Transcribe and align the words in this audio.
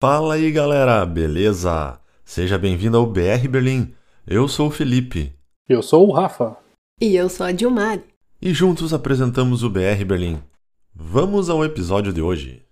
Fala 0.00 0.34
aí 0.34 0.52
galera, 0.52 1.04
beleza? 1.04 1.98
Seja 2.24 2.56
bem-vindo 2.56 2.96
ao 2.96 3.04
BR 3.04 3.48
Berlim. 3.50 3.92
Eu 4.24 4.46
sou 4.46 4.68
o 4.68 4.70
Felipe. 4.70 5.32
Eu 5.68 5.82
sou 5.82 6.06
o 6.06 6.12
Rafa. 6.12 6.56
E 7.00 7.16
eu 7.16 7.28
sou 7.28 7.44
a 7.44 7.50
Dilmar. 7.50 7.98
E 8.40 8.54
juntos 8.54 8.94
apresentamos 8.94 9.64
o 9.64 9.68
BR 9.68 10.04
Berlim. 10.06 10.40
Vamos 10.94 11.50
ao 11.50 11.64
episódio 11.64 12.12
de 12.12 12.22
hoje. 12.22 12.62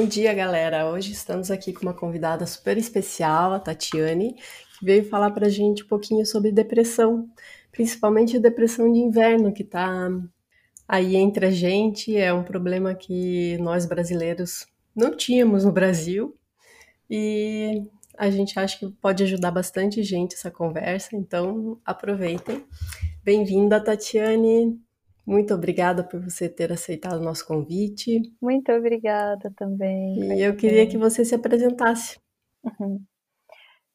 Bom 0.00 0.06
dia, 0.06 0.32
galera. 0.32 0.90
Hoje 0.90 1.12
estamos 1.12 1.50
aqui 1.50 1.74
com 1.74 1.82
uma 1.82 1.92
convidada 1.92 2.46
super 2.46 2.78
especial, 2.78 3.52
a 3.52 3.60
Tatiane, 3.60 4.32
que 4.32 4.82
veio 4.82 5.04
falar 5.04 5.30
pra 5.30 5.50
gente 5.50 5.84
um 5.84 5.86
pouquinho 5.86 6.24
sobre 6.24 6.50
depressão, 6.50 7.28
principalmente 7.70 8.38
a 8.38 8.40
depressão 8.40 8.90
de 8.90 8.98
inverno, 8.98 9.52
que 9.52 9.62
tá 9.62 10.08
aí 10.88 11.16
entre 11.16 11.44
a 11.44 11.50
gente. 11.50 12.16
É 12.16 12.32
um 12.32 12.42
problema 12.42 12.94
que 12.94 13.58
nós 13.58 13.84
brasileiros 13.84 14.66
não 14.96 15.14
tínhamos 15.14 15.66
no 15.66 15.72
Brasil 15.72 16.34
e 17.10 17.82
a 18.16 18.30
gente 18.30 18.58
acha 18.58 18.78
que 18.78 18.90
pode 19.02 19.22
ajudar 19.22 19.50
bastante 19.50 20.02
gente 20.02 20.34
essa 20.34 20.50
conversa, 20.50 21.14
então 21.14 21.78
aproveitem. 21.84 22.64
Bem-vinda, 23.22 23.78
Tatiane. 23.78 24.80
Muito 25.30 25.54
obrigada 25.54 26.02
por 26.02 26.18
você 26.20 26.48
ter 26.48 26.72
aceitado 26.72 27.20
o 27.20 27.24
nosso 27.24 27.46
convite. 27.46 28.20
Muito 28.42 28.72
obrigada 28.72 29.52
também. 29.56 30.36
E 30.36 30.42
eu 30.42 30.56
queria 30.56 30.88
que 30.88 30.98
você 30.98 31.24
se 31.24 31.36
apresentasse. 31.36 32.18
Uhum. 32.64 33.00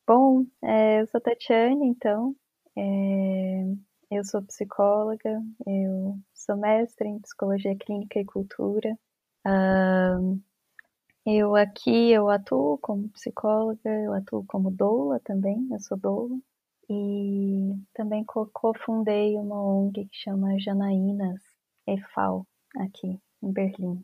Bom, 0.08 0.46
é, 0.64 1.02
eu 1.02 1.08
sou 1.08 1.20
Tatiane, 1.20 1.88
então. 1.88 2.34
É, 2.78 3.66
eu 4.12 4.24
sou 4.24 4.42
psicóloga, 4.44 5.42
eu 5.68 6.18
sou 6.34 6.56
mestre 6.56 7.10
em 7.10 7.20
psicologia 7.20 7.76
clínica 7.76 8.18
e 8.18 8.24
cultura. 8.24 8.98
Uh, 9.46 10.42
eu 11.26 11.54
aqui 11.54 12.12
eu 12.12 12.30
atuo 12.30 12.78
como 12.78 13.10
psicóloga, 13.10 13.90
eu 13.90 14.14
atuo 14.14 14.46
como 14.48 14.72
doula 14.72 15.20
também, 15.20 15.68
eu 15.70 15.80
sou 15.82 15.98
doula. 15.98 16.38
E 16.90 17.74
também 17.94 18.24
cofundei 18.26 19.36
uma 19.38 19.62
ONG 19.62 20.06
que 20.06 20.16
chama 20.18 20.60
Janaínas 20.60 21.42
EFAL, 21.88 22.46
aqui 22.78 23.20
em 23.42 23.52
Berlim. 23.52 24.04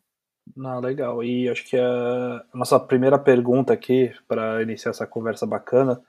Ah, 0.66 0.80
legal. 0.80 1.24
E 1.24 1.48
acho 1.50 1.66
que 1.66 1.78
a 1.78 2.44
nossa 2.54 2.80
primeira 2.80 3.18
pergunta 3.20 3.74
aqui, 3.74 4.12
para 4.28 4.62
iniciar 4.62 4.92
essa 4.92 5.06
conversa 5.06 5.46
bacana, 5.46 6.02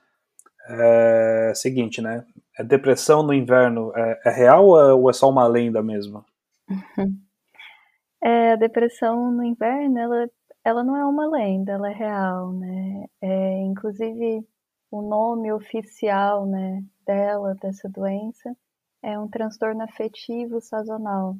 é 0.69 1.48
a 1.50 1.55
seguinte, 1.55 2.00
né? 2.00 2.25
É 2.59 2.62
depressão 2.62 3.23
no 3.23 3.34
inverno 3.34 3.93
é, 3.95 4.20
é 4.27 4.31
real 4.31 4.67
ou 4.67 5.11
é 5.11 5.12
só 5.12 5.28
uma 5.28 5.47
lenda 5.47 5.83
mesmo? 5.83 6.25
É, 8.25 8.53
a 8.53 8.56
depressão 8.56 9.33
no 9.33 9.43
inverno, 9.43 9.98
ela, 9.98 10.31
ela 10.65 10.84
não 10.84 10.97
é 10.97 11.05
uma 11.05 11.27
lenda, 11.27 11.73
ela 11.73 11.91
é 11.91 11.93
real, 11.93 12.53
né? 12.53 13.06
É, 13.20 13.62
inclusive, 13.62 14.47
o 14.92 15.02
nome 15.02 15.50
oficial 15.52 16.46
né, 16.46 16.84
dela, 17.06 17.54
dessa 17.56 17.88
doença, 17.88 18.54
é 19.02 19.18
um 19.18 19.26
transtorno 19.26 19.82
afetivo 19.82 20.60
sazonal. 20.60 21.36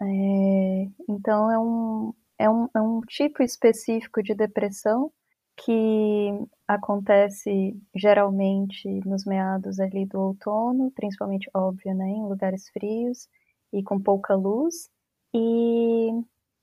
É, 0.00 0.88
então, 1.08 1.50
é 1.50 1.58
um, 1.58 2.14
é, 2.38 2.50
um, 2.50 2.68
é 2.74 2.80
um 2.80 3.00
tipo 3.02 3.42
específico 3.42 4.22
de 4.22 4.34
depressão 4.34 5.12
que 5.56 6.30
acontece 6.66 7.78
geralmente 7.94 8.88
nos 9.06 9.24
meados 9.24 9.78
ali 9.78 10.06
do 10.06 10.20
outono, 10.20 10.90
principalmente, 10.92 11.48
óbvio, 11.54 11.94
né, 11.94 12.08
em 12.08 12.26
lugares 12.26 12.68
frios 12.70 13.28
e 13.72 13.82
com 13.82 14.00
pouca 14.00 14.34
luz, 14.34 14.88
e, 15.34 16.10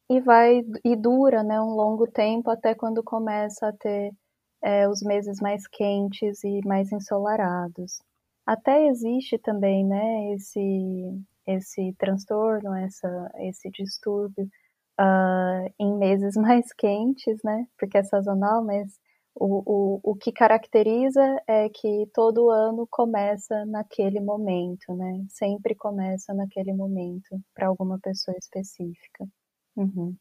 e 0.10 0.20
vai 0.22 0.62
e 0.84 0.96
dura 0.96 1.44
né, 1.44 1.62
um 1.62 1.76
longo 1.76 2.08
tempo 2.08 2.50
até 2.50 2.74
quando 2.76 3.04
começa 3.04 3.68
a 3.68 3.74
ter 3.74 4.12
é, 4.64 4.88
os 4.88 5.02
meses 5.02 5.40
mais 5.42 5.68
quentes 5.68 6.44
e 6.44 6.62
mais 6.66 6.92
ensolarados. 6.92 8.02
Até 8.46 8.88
existe 8.88 9.38
também, 9.38 9.86
né, 9.86 10.34
esse, 10.34 11.24
esse 11.48 11.94
transtorno, 11.98 12.74
essa, 12.76 13.32
esse 13.40 13.70
distúrbio 13.70 14.50
uh, 15.00 15.74
em 15.80 15.98
meses 15.98 16.36
mais 16.38 16.72
quentes, 16.74 17.38
né, 17.44 17.68
porque 17.78 17.98
é 17.98 18.04
sazonal, 18.04 18.64
mas 18.64 19.00
o, 19.36 19.98
o, 20.00 20.12
o 20.12 20.16
que 20.16 20.32
caracteriza 20.32 21.22
é 21.48 21.70
que 21.70 22.08
todo 22.14 22.50
ano 22.50 22.88
começa 22.90 23.66
naquele 23.66 24.20
momento, 24.20 24.94
né, 24.96 25.26
sempre 25.30 25.76
começa 25.76 26.34
naquele 26.34 26.74
momento 26.74 27.40
para 27.54 27.68
alguma 27.68 28.00
pessoa 28.00 28.36
específica. 28.38 29.28
Uhum. 29.76 30.16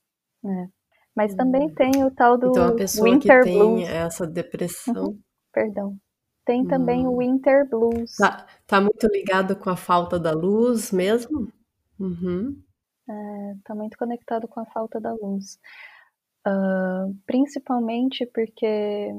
É. 0.44 0.79
Mas 1.16 1.34
também 1.34 1.66
hum. 1.66 1.74
tem 1.74 2.04
o 2.04 2.10
tal 2.10 2.38
do 2.38 2.50
então, 2.50 2.68
a 2.68 2.74
pessoa 2.74 3.10
Winter 3.10 3.42
que 3.42 3.50
Blues. 3.50 3.82
tem 3.82 3.88
essa 3.88 4.26
depressão. 4.26 5.04
Uhum. 5.06 5.20
Perdão. 5.52 5.96
Tem 6.44 6.66
também 6.66 7.06
hum. 7.06 7.12
o 7.12 7.18
Winter 7.18 7.68
Blues. 7.68 8.16
Tá, 8.16 8.46
tá, 8.66 8.80
muito 8.80 9.06
ligado 9.08 9.56
com 9.56 9.70
a 9.70 9.76
falta 9.76 10.18
da 10.18 10.32
luz 10.32 10.90
mesmo? 10.92 11.52
Uhum. 11.98 12.56
É, 13.08 13.54
tá 13.64 13.74
muito 13.74 13.98
conectado 13.98 14.48
com 14.48 14.60
a 14.60 14.66
falta 14.66 15.00
da 15.00 15.12
luz. 15.12 15.58
Uh, 16.46 17.14
principalmente 17.26 18.24
porque 18.26 19.12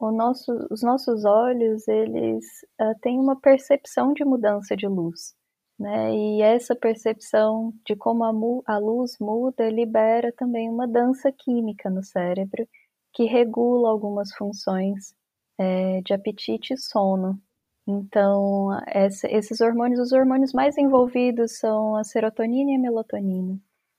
nosso, 0.00 0.52
os 0.70 0.82
nossos 0.82 1.24
olhos, 1.24 1.86
eles 1.88 2.44
uh, 2.80 2.98
têm 3.00 3.18
uma 3.18 3.40
percepção 3.40 4.12
de 4.12 4.24
mudança 4.24 4.76
de 4.76 4.86
luz. 4.86 5.34
Né? 5.78 6.14
E 6.14 6.42
essa 6.42 6.74
percepção 6.74 7.72
de 7.84 7.96
como 7.96 8.24
a, 8.24 8.74
a 8.74 8.78
luz 8.78 9.16
muda 9.20 9.68
libera 9.68 10.32
também 10.32 10.68
uma 10.68 10.86
dança 10.86 11.32
química 11.32 11.90
no 11.90 12.02
cérebro 12.02 12.66
que 13.12 13.24
regula 13.24 13.88
algumas 13.88 14.32
funções 14.34 15.14
é, 15.58 16.00
de 16.02 16.12
apetite 16.12 16.74
e 16.74 16.78
sono. 16.78 17.40
Então, 17.86 18.68
essa, 18.86 19.28
esses 19.30 19.60
hormônios, 19.60 20.00
os 20.00 20.12
hormônios 20.12 20.52
mais 20.52 20.76
envolvidos 20.78 21.58
são 21.58 21.96
a 21.96 22.04
serotonina 22.04 22.72
e 22.72 22.76
a 22.76 22.78
melatonina. 22.78 23.58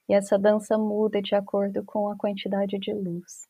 E 0.09 0.13
essa 0.13 0.37
dança 0.37 0.77
muda 0.77 1.21
de 1.21 1.35
acordo 1.35 1.83
com 1.83 2.09
a 2.09 2.17
quantidade 2.17 2.77
de 2.79 2.93
luz. 2.93 3.47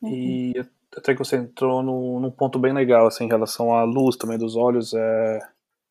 Uhum. 0.00 0.08
E 0.08 0.54
até 0.96 1.14
que 1.14 1.18
você 1.18 1.36
entrou 1.36 1.82
no, 1.82 2.20
num 2.20 2.30
ponto 2.30 2.58
bem 2.58 2.72
legal, 2.72 3.06
assim, 3.06 3.24
em 3.24 3.28
relação 3.28 3.74
à 3.74 3.84
luz 3.84 4.16
também 4.16 4.38
dos 4.38 4.56
olhos. 4.56 4.94
É, 4.94 5.38
é 5.38 5.42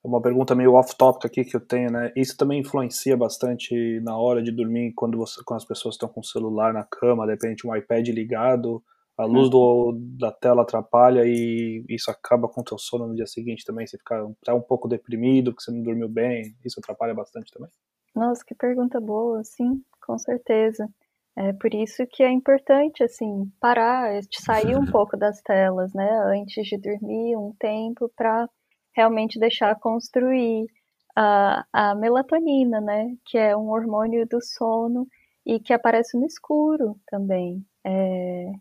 uma 0.03 0.21
pergunta 0.21 0.55
meio 0.55 0.73
off-topic 0.73 1.25
aqui 1.25 1.43
que 1.43 1.55
eu 1.55 1.61
tenho, 1.61 1.91
né? 1.91 2.11
Isso 2.15 2.35
também 2.35 2.59
influencia 2.59 3.15
bastante 3.15 3.99
na 4.01 4.17
hora 4.17 4.41
de 4.41 4.51
dormir, 4.51 4.93
quando, 4.93 5.17
você, 5.17 5.41
quando 5.45 5.57
as 5.57 5.65
pessoas 5.65 5.95
estão 5.95 6.09
com 6.09 6.21
o 6.21 6.25
celular 6.25 6.73
na 6.73 6.83
cama, 6.83 7.25
de 7.25 7.33
repente 7.33 7.67
um 7.67 7.75
iPad 7.75 8.07
ligado, 8.09 8.83
a 9.17 9.25
luz 9.25 9.49
do, 9.49 9.95
da 10.17 10.31
tela 10.31 10.63
atrapalha 10.63 11.23
e 11.25 11.85
isso 11.87 12.09
acaba 12.09 12.47
com 12.47 12.61
o 12.61 12.63
teu 12.63 12.77
sono 12.77 13.07
no 13.07 13.15
dia 13.15 13.27
seguinte 13.27 13.63
também, 13.63 13.85
você 13.85 13.97
fica 13.97 14.27
tá 14.43 14.55
um 14.55 14.61
pouco 14.61 14.87
deprimido, 14.87 15.55
que 15.55 15.61
você 15.61 15.71
não 15.71 15.83
dormiu 15.83 16.09
bem, 16.09 16.55
isso 16.65 16.79
atrapalha 16.79 17.13
bastante 17.13 17.51
também? 17.51 17.69
Nossa, 18.15 18.43
que 18.45 18.55
pergunta 18.55 18.99
boa, 18.99 19.43
sim, 19.43 19.83
com 20.05 20.17
certeza. 20.17 20.89
É 21.37 21.53
por 21.53 21.73
isso 21.73 22.05
que 22.07 22.23
é 22.23 22.31
importante, 22.31 23.03
assim, 23.03 23.49
parar, 23.59 24.19
sair 24.31 24.75
um 24.75 24.85
pouco 24.91 25.15
das 25.15 25.41
telas, 25.41 25.93
né, 25.93 26.09
antes 26.25 26.67
de 26.67 26.77
dormir, 26.77 27.37
um 27.37 27.53
tempo 27.59 28.11
para 28.15 28.49
realmente 28.93 29.39
deixar 29.39 29.75
construir 29.79 30.67
a, 31.15 31.65
a 31.71 31.95
melatonina, 31.95 32.81
né? 32.81 33.15
Que 33.25 33.37
é 33.37 33.55
um 33.55 33.69
hormônio 33.69 34.27
do 34.27 34.41
sono 34.41 35.07
e 35.45 35.59
que 35.59 35.73
aparece 35.73 36.17
no 36.17 36.25
escuro 36.25 36.95
também. 37.07 37.65
É, 37.85 38.51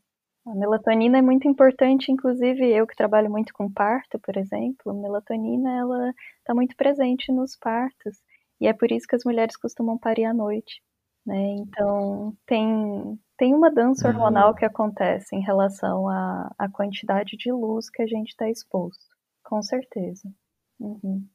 a 0.47 0.55
melatonina 0.55 1.19
é 1.19 1.23
muito 1.23 1.47
importante, 1.47 2.11
inclusive 2.11 2.67
eu 2.67 2.87
que 2.87 2.97
trabalho 2.97 3.31
muito 3.31 3.53
com 3.53 3.71
parto, 3.71 4.19
por 4.19 4.37
exemplo, 4.37 4.91
a 4.91 4.95
melatonina 4.95 5.71
ela 5.79 6.15
está 6.39 6.55
muito 6.55 6.75
presente 6.77 7.31
nos 7.31 7.57
partos 7.57 8.17
e 8.61 8.67
é 8.67 8.73
por 8.73 8.91
isso 8.91 9.07
que 9.07 9.17
as 9.17 9.25
mulheres 9.25 9.57
costumam 9.57 9.99
parir 9.99 10.25
à 10.25 10.35
noite, 10.35 10.83
né? 11.27 11.57
Então 11.59 12.35
tem 12.47 13.19
tem 13.37 13.55
uma 13.55 13.71
dança 13.71 14.09
uhum. 14.09 14.15
hormonal 14.15 14.55
que 14.55 14.65
acontece 14.65 15.35
em 15.35 15.41
relação 15.41 16.09
à, 16.09 16.53
à 16.59 16.69
quantidade 16.69 17.37
de 17.37 17.53
luz 17.53 17.89
que 17.91 18.03
a 18.03 18.07
gente 18.07 18.31
está 18.31 18.49
exposto. 18.51 19.20
Com 19.51 19.61
certeza. 19.63 20.33
Uhum. 20.79 21.27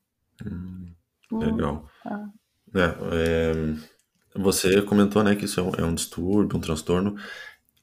Hum, 0.46 0.94
legal. 1.34 1.86
Ah. 2.06 2.30
É, 2.74 2.82
é, 3.12 4.40
você 4.40 4.82
comentou, 4.82 5.22
né, 5.22 5.36
que 5.36 5.44
isso 5.44 5.60
é 5.60 5.64
um, 5.64 5.72
é 5.78 5.84
um 5.84 5.94
distúrbio, 5.94 6.58
um 6.58 6.62
transtorno. 6.62 7.18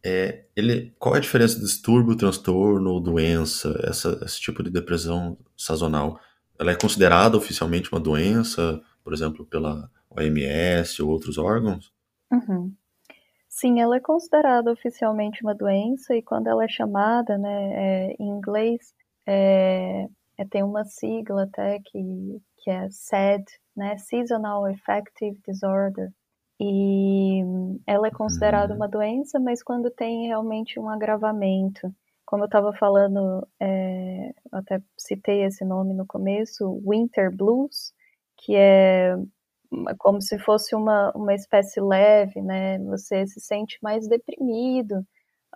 É, 0.02 0.46
ele, 0.56 0.94
qual 0.98 1.14
é 1.14 1.18
a 1.18 1.20
diferença 1.20 1.56
de 1.56 1.66
distúrbio, 1.66 2.16
transtorno, 2.16 2.98
doença, 2.98 3.78
essa, 3.84 4.18
esse 4.24 4.40
tipo 4.40 4.62
de 4.62 4.70
depressão 4.70 5.36
sazonal? 5.54 6.18
Ela 6.58 6.72
é 6.72 6.76
considerada 6.76 7.36
oficialmente 7.36 7.92
uma 7.92 8.00
doença, 8.00 8.80
por 9.04 9.12
exemplo, 9.12 9.44
pela 9.44 9.90
OMS 10.08 11.02
ou 11.02 11.10
outros 11.10 11.36
órgãos? 11.36 11.92
Uhum. 12.32 12.72
Sim, 13.50 13.82
ela 13.82 13.96
é 13.96 14.00
considerada 14.00 14.72
oficialmente 14.72 15.42
uma 15.42 15.54
doença 15.54 16.16
e 16.16 16.22
quando 16.22 16.46
ela 16.46 16.64
é 16.64 16.68
chamada, 16.68 17.36
né, 17.36 17.72
é, 17.74 18.16
em 18.18 18.30
inglês, 18.30 18.94
é, 19.26 20.08
é, 20.38 20.44
tem 20.44 20.62
uma 20.62 20.84
sigla 20.84 21.44
até 21.44 21.78
que, 21.80 22.40
que 22.58 22.70
é 22.70 22.88
SAD, 22.90 23.44
né, 23.76 23.96
Seasonal 23.98 24.64
Affective 24.66 25.38
Disorder, 25.46 26.10
e 26.60 27.42
ela 27.86 28.06
é 28.06 28.10
considerada 28.10 28.72
uhum. 28.72 28.78
uma 28.78 28.88
doença, 28.88 29.40
mas 29.40 29.62
quando 29.62 29.90
tem 29.90 30.28
realmente 30.28 30.78
um 30.78 30.88
agravamento. 30.88 31.92
Como 32.24 32.44
eu 32.44 32.46
estava 32.46 32.72
falando, 32.72 33.46
é, 33.60 34.32
até 34.52 34.80
citei 34.96 35.42
esse 35.42 35.64
nome 35.64 35.92
no 35.92 36.06
começo, 36.06 36.80
Winter 36.86 37.34
Blues, 37.34 37.92
que 38.38 38.54
é 38.54 39.16
como 39.98 40.20
se 40.20 40.38
fosse 40.38 40.74
uma, 40.74 41.10
uma 41.16 41.34
espécie 41.34 41.80
leve, 41.80 42.40
né? 42.42 42.78
Você 42.80 43.26
se 43.26 43.40
sente 43.40 43.78
mais 43.82 44.06
deprimido 44.06 45.04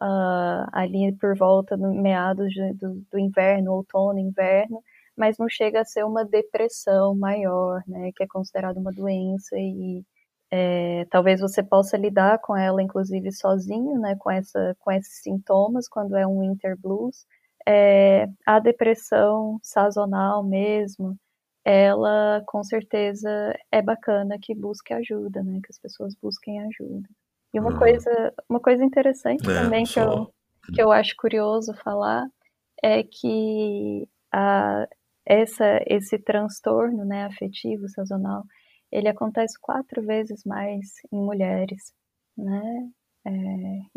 uh, 0.02 0.68
ali 0.72 1.12
por 1.18 1.36
volta 1.36 1.76
do 1.76 1.92
meados 1.92 2.52
de, 2.52 2.72
do, 2.74 3.02
do, 3.10 3.18
inverno, 3.18 3.72
outono, 3.72 4.18
inverno, 4.18 4.82
mas 5.16 5.38
não 5.38 5.48
chega 5.48 5.80
a 5.80 5.84
ser 5.84 6.04
uma 6.04 6.24
depressão 6.24 7.14
maior, 7.16 7.82
né? 7.86 8.10
Que 8.16 8.24
é 8.24 8.26
considerada 8.26 8.78
uma 8.78 8.92
doença 8.92 9.56
e 9.56 10.04
é, 10.50 11.06
talvez 11.10 11.40
você 11.40 11.62
possa 11.62 11.96
lidar 11.96 12.38
com 12.40 12.56
ela, 12.56 12.82
inclusive 12.82 13.32
sozinho, 13.32 13.98
né? 14.00 14.16
Com 14.18 14.30
essa, 14.30 14.76
com 14.80 14.92
esses 14.92 15.22
sintomas 15.22 15.88
quando 15.88 16.16
é 16.16 16.26
um 16.26 16.40
winter 16.40 16.76
blues. 16.80 17.26
É, 17.68 18.28
a 18.46 18.60
depressão 18.60 19.58
sazonal 19.62 20.44
mesmo, 20.44 21.16
ela 21.64 22.42
com 22.46 22.62
certeza 22.64 23.28
é 23.72 23.82
bacana 23.82 24.38
que 24.40 24.54
busque 24.54 24.94
ajuda, 24.94 25.42
né? 25.42 25.60
Que 25.64 25.72
as 25.72 25.78
pessoas 25.78 26.14
busquem 26.22 26.60
ajuda. 26.60 27.08
E 27.56 27.58
uma 27.58 27.70
hum. 27.70 27.78
coisa, 27.78 28.34
uma 28.50 28.60
coisa 28.60 28.84
interessante 28.84 29.50
é, 29.50 29.62
também 29.62 29.86
só... 29.86 30.04
que, 30.04 30.10
eu, 30.10 30.74
que 30.74 30.82
eu 30.82 30.92
acho 30.92 31.14
curioso 31.16 31.72
falar 31.82 32.26
é 32.82 33.02
que 33.02 34.06
a, 34.30 34.86
essa, 35.24 35.80
esse 35.86 36.18
transtorno 36.18 37.02
né, 37.06 37.24
afetivo 37.24 37.88
sazonal, 37.88 38.44
ele 38.92 39.08
acontece 39.08 39.58
quatro 39.58 40.02
vezes 40.02 40.44
mais 40.44 40.86
em 41.10 41.16
mulheres, 41.16 41.94
né? 42.36 42.90
É, 43.26 43.30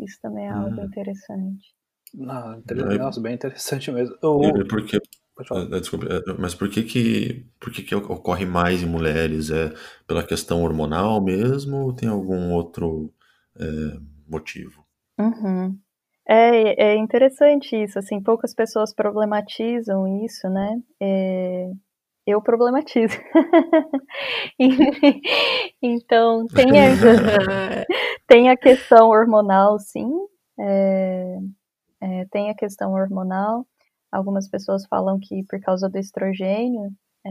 isso 0.02 0.18
também 0.22 0.46
é 0.46 0.50
algo 0.50 0.80
hum. 0.80 0.84
interessante. 0.84 1.74
Não, 2.14 2.62
nossa, 2.98 3.20
bem 3.20 3.34
interessante 3.34 3.92
mesmo. 3.92 4.16
Eu, 4.22 4.66
porque 4.68 4.96
é, 4.96 5.80
desculpa, 5.80 6.06
é, 6.06 6.32
mas 6.38 6.54
por 6.54 6.70
que 6.70 6.82
que, 6.82 7.46
por 7.60 7.70
que 7.70 7.82
que 7.82 7.94
ocorre 7.94 8.46
mais 8.46 8.82
em 8.82 8.86
mulheres? 8.86 9.50
É 9.50 9.70
pela 10.06 10.26
questão 10.26 10.62
hormonal 10.62 11.22
mesmo 11.22 11.76
ou 11.76 11.92
tem 11.92 12.08
algum 12.08 12.52
outro 12.52 13.12
motivo? 14.26 14.84
Uhum. 15.18 15.78
É, 16.28 16.92
é 16.92 16.96
interessante 16.96 17.74
isso, 17.76 17.98
assim, 17.98 18.22
poucas 18.22 18.54
pessoas 18.54 18.94
problematizam 18.94 20.24
isso, 20.24 20.48
né? 20.48 20.80
É, 21.00 21.70
eu 22.26 22.40
problematizo. 22.40 23.18
então, 25.82 26.46
tem 26.46 26.70
a, 26.78 26.94
tem 28.28 28.48
a 28.48 28.56
questão 28.56 29.08
hormonal, 29.08 29.78
sim, 29.78 30.10
é, 30.58 31.36
é, 32.00 32.24
tem 32.30 32.50
a 32.50 32.54
questão 32.54 32.92
hormonal, 32.92 33.66
Algumas 34.12 34.48
pessoas 34.48 34.84
falam 34.86 35.18
que 35.20 35.44
por 35.44 35.60
causa 35.60 35.88
do 35.88 35.98
estrogênio, 35.98 36.90
é, 37.24 37.30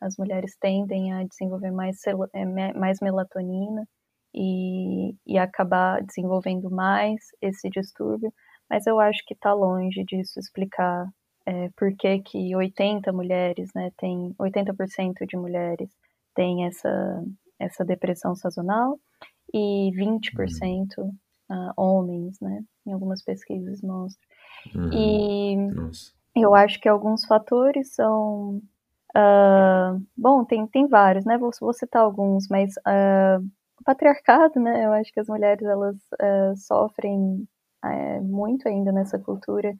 as 0.00 0.16
mulheres 0.16 0.56
tendem 0.58 1.12
a 1.12 1.24
desenvolver 1.24 1.70
mais, 1.70 1.98
é, 2.34 2.74
mais 2.74 2.98
melatonina 3.00 3.86
e, 4.34 5.14
e 5.26 5.38
acabar 5.38 6.02
desenvolvendo 6.02 6.70
mais 6.70 7.20
esse 7.40 7.68
distúrbio, 7.68 8.32
mas 8.68 8.86
eu 8.86 9.00
acho 9.00 9.24
que 9.26 9.34
está 9.34 9.52
longe 9.52 10.04
disso 10.04 10.38
explicar 10.38 11.08
é, 11.46 11.68
por 11.76 11.94
que, 11.96 12.20
que 12.20 12.54
80 12.54 13.12
mulheres, 13.12 13.70
né, 13.74 13.90
tem 13.96 14.34
80% 14.38 15.26
de 15.26 15.36
mulheres 15.36 15.90
têm 16.34 16.66
essa, 16.66 17.24
essa 17.58 17.84
depressão 17.84 18.34
sazonal 18.36 18.98
e 19.52 19.90
20% 19.96 20.98
uh, 20.98 21.12
ah, 21.48 21.72
homens, 21.76 22.38
né, 22.40 22.62
em 22.86 22.92
algumas 22.92 23.22
pesquisas 23.22 23.82
mostram. 23.82 24.30
Uhum. 24.74 24.92
E 24.92 25.56
Nossa. 25.56 26.12
eu 26.36 26.54
acho 26.54 26.80
que 26.80 26.88
alguns 26.88 27.24
fatores 27.24 27.94
são. 27.94 28.62
Uh, 29.16 30.00
bom, 30.16 30.44
tem, 30.44 30.66
tem 30.68 30.86
vários, 30.86 31.24
né? 31.24 31.36
Vou, 31.36 31.50
vou 31.60 31.72
citar 31.72 32.02
alguns, 32.02 32.46
mas 32.48 32.74
uh, 32.78 33.44
o 33.80 33.84
patriarcado, 33.84 34.60
né? 34.60 34.84
Eu 34.84 34.92
acho 34.92 35.12
que 35.12 35.20
as 35.20 35.28
mulheres 35.28 35.66
elas 35.66 35.96
uh, 35.96 36.56
sofrem 36.56 37.46
muito 38.22 38.68
ainda 38.68 38.92
nessa 38.92 39.18
cultura. 39.18 39.74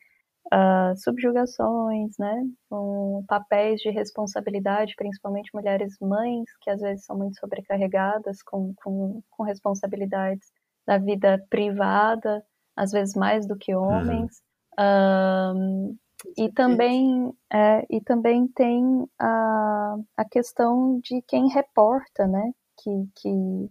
subjugações, 0.97 2.17
né, 2.19 2.43
com 2.69 3.23
papéis 3.29 3.81
de 3.81 3.91
responsabilidade, 3.91 4.95
principalmente 4.97 5.55
mulheres 5.55 5.97
mães, 6.01 6.45
que 6.63 6.71
às 6.71 6.81
vezes 6.81 7.05
são 7.05 7.17
muito 7.17 7.39
sobrecarregadas 7.39 8.43
com, 8.43 8.75
com, 8.83 9.23
com 9.31 9.43
responsabilidades 9.45 10.49
da 10.87 10.99
vida 10.99 11.45
privada, 11.51 12.43
às 12.77 12.91
vezes 12.91 13.15
mais 13.15 13.47
do 13.47 13.57
que 13.57 13.75
uhum. 13.75 13.83
homens. 13.83 14.43
Um, 14.79 15.97
e 16.37 16.51
também, 16.53 17.33
é, 17.53 17.87
e 17.91 18.01
também 18.01 18.47
tem 18.49 19.07
a, 19.19 19.97
a 20.17 20.25
questão 20.25 21.01
de 21.01 21.23
quem 21.23 21.49
reporta, 21.49 22.27
né, 22.27 22.53
que, 22.83 22.91
que, 23.17 23.71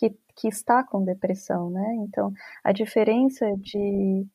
que, 0.00 0.16
que 0.36 0.48
está 0.48 0.82
com 0.82 1.04
depressão, 1.04 1.70
né, 1.70 1.94
então 2.00 2.32
a 2.64 2.72
diferença 2.72 3.46
de, 3.58 4.26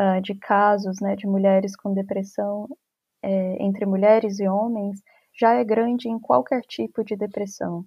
uh, 0.00 0.20
de 0.20 0.34
casos, 0.34 1.00
né, 1.00 1.14
de 1.14 1.26
mulheres 1.26 1.76
com 1.76 1.94
depressão 1.94 2.68
é, 3.22 3.62
entre 3.62 3.86
mulheres 3.86 4.40
e 4.40 4.48
homens 4.48 5.00
já 5.38 5.54
é 5.54 5.64
grande 5.64 6.08
em 6.08 6.18
qualquer 6.18 6.62
tipo 6.62 7.04
de 7.04 7.16
depressão, 7.16 7.84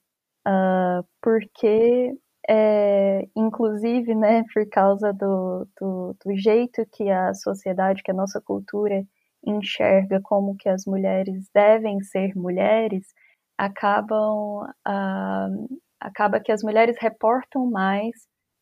uh, 0.47 1.05
porque 1.21 2.17
é, 2.47 3.27
inclusive, 3.35 4.13
né, 4.15 4.43
por 4.53 4.67
causa 4.69 5.11
do, 5.11 5.67
do, 5.79 6.15
do, 6.23 6.35
jeito 6.37 6.85
que 6.91 7.09
a 7.09 7.33
sociedade, 7.33 8.03
que 8.03 8.11
a 8.11 8.13
nossa 8.13 8.39
cultura 8.39 9.03
enxerga 9.45 10.21
como 10.21 10.55
que 10.55 10.69
as 10.69 10.85
mulheres 10.85 11.49
devem 11.53 12.01
ser 12.01 12.35
mulheres, 12.35 13.13
acabam, 13.57 14.67
ah, 14.85 15.49
acaba 16.05 16.39
que 16.39 16.51
as 16.51 16.61
mulheres 16.61 16.95
reportam 16.99 17.65
mais 17.69 18.13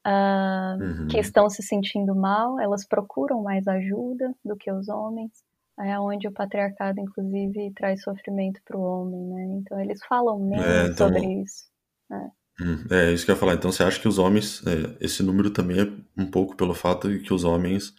ah, 0.05 0.77
uhum. 0.79 1.07
que 1.07 1.19
estão 1.19 1.49
se 1.49 1.61
sentindo 1.61 2.15
mal, 2.15 2.59
elas 2.59 2.85
procuram 2.85 3.41
mais 3.41 3.67
ajuda 3.67 4.33
do 4.43 4.55
que 4.55 4.71
os 4.71 4.87
homens, 4.89 5.31
é 5.79 5.99
onde 5.99 6.27
o 6.27 6.31
patriarcado, 6.31 6.99
inclusive, 6.99 7.71
traz 7.75 8.01
sofrimento 8.01 8.62
para 8.65 8.77
o 8.77 8.81
homem, 8.81 9.21
né? 9.21 9.59
Então 9.59 9.79
eles 9.79 10.00
falam 10.07 10.39
menos 10.39 10.65
é, 10.65 10.85
então... 10.85 11.07
sobre 11.07 11.41
isso. 11.41 11.65
Né? 12.09 12.31
Hum, 12.62 12.85
é 12.91 13.12
isso 13.12 13.25
que 13.25 13.31
eu 13.31 13.35
ia 13.35 13.39
falar. 13.39 13.53
Então 13.55 13.71
você 13.71 13.83
acha 13.83 14.00
que 14.00 14.07
os 14.07 14.19
homens, 14.19 14.62
é, 14.67 14.97
esse 15.03 15.23
número 15.23 15.50
também 15.50 15.79
é 15.79 16.21
um 16.21 16.29
pouco 16.29 16.55
pelo 16.55 16.75
fato 16.75 17.09
de 17.09 17.19
que 17.19 17.33
os 17.33 17.43
homens, 17.43 17.95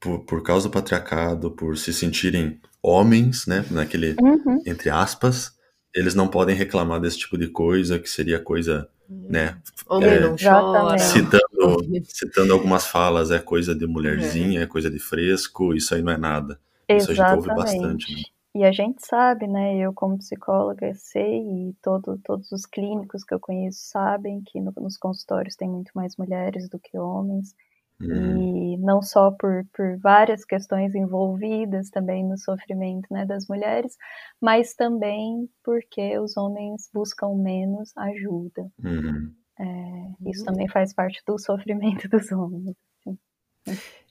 por, 0.00 0.24
por 0.24 0.42
causa 0.42 0.68
do 0.68 0.72
patriarcado, 0.72 1.50
por 1.50 1.76
se 1.76 1.92
sentirem 1.92 2.58
homens, 2.82 3.46
né, 3.46 3.64
naquele, 3.70 4.16
uhum. 4.20 4.62
entre 4.64 4.88
aspas, 4.88 5.57
eles 5.98 6.14
não 6.14 6.28
podem 6.28 6.54
reclamar 6.54 7.00
desse 7.00 7.18
tipo 7.18 7.36
de 7.36 7.48
coisa, 7.48 7.98
que 7.98 8.08
seria 8.08 8.38
coisa, 8.38 8.88
né, 9.08 9.58
Homem 9.88 10.08
é, 10.08 10.20
não 10.20 10.36
chora. 10.36 10.98
Citando, 10.98 11.84
citando 12.08 12.52
algumas 12.52 12.86
falas, 12.86 13.30
é 13.30 13.38
coisa 13.38 13.74
de 13.74 13.86
mulherzinha, 13.86 14.60
é. 14.60 14.62
é 14.62 14.66
coisa 14.66 14.90
de 14.90 14.98
fresco, 14.98 15.74
isso 15.74 15.94
aí 15.94 16.02
não 16.02 16.12
é 16.12 16.16
nada. 16.16 16.60
Exatamente. 16.88 17.02
Isso 17.02 17.10
a 17.10 17.14
gente 17.14 17.36
ouve 17.36 17.48
bastante, 17.48 18.14
né? 18.14 18.22
E 18.54 18.64
a 18.64 18.72
gente 18.72 19.06
sabe, 19.06 19.46
né? 19.46 19.76
Eu, 19.76 19.92
como 19.92 20.18
psicóloga, 20.18 20.92
sei, 20.94 21.38
e 21.38 21.76
todo, 21.82 22.18
todos 22.24 22.50
os 22.50 22.64
clínicos 22.64 23.22
que 23.22 23.34
eu 23.34 23.38
conheço 23.38 23.78
sabem 23.82 24.42
que 24.44 24.60
no, 24.60 24.72
nos 24.78 24.96
consultórios 24.96 25.54
tem 25.54 25.68
muito 25.68 25.92
mais 25.94 26.16
mulheres 26.16 26.68
do 26.68 26.78
que 26.78 26.98
homens. 26.98 27.54
Uhum. 28.00 28.74
E 28.74 28.76
não 28.78 29.02
só 29.02 29.30
por, 29.32 29.66
por 29.72 29.98
várias 29.98 30.44
questões 30.44 30.94
envolvidas 30.94 31.90
também 31.90 32.24
no 32.24 32.38
sofrimento 32.38 33.06
né, 33.10 33.26
das 33.26 33.46
mulheres, 33.48 33.96
mas 34.40 34.74
também 34.74 35.48
porque 35.64 36.18
os 36.18 36.36
homens 36.36 36.88
buscam 36.94 37.34
menos 37.34 37.90
ajuda. 37.96 38.70
Uhum. 38.82 39.34
É, 39.60 40.30
isso 40.30 40.44
também 40.44 40.68
faz 40.68 40.94
parte 40.94 41.20
do 41.26 41.36
sofrimento 41.38 42.08
dos 42.08 42.30
homens. 42.30 42.76
Assim. 43.00 43.18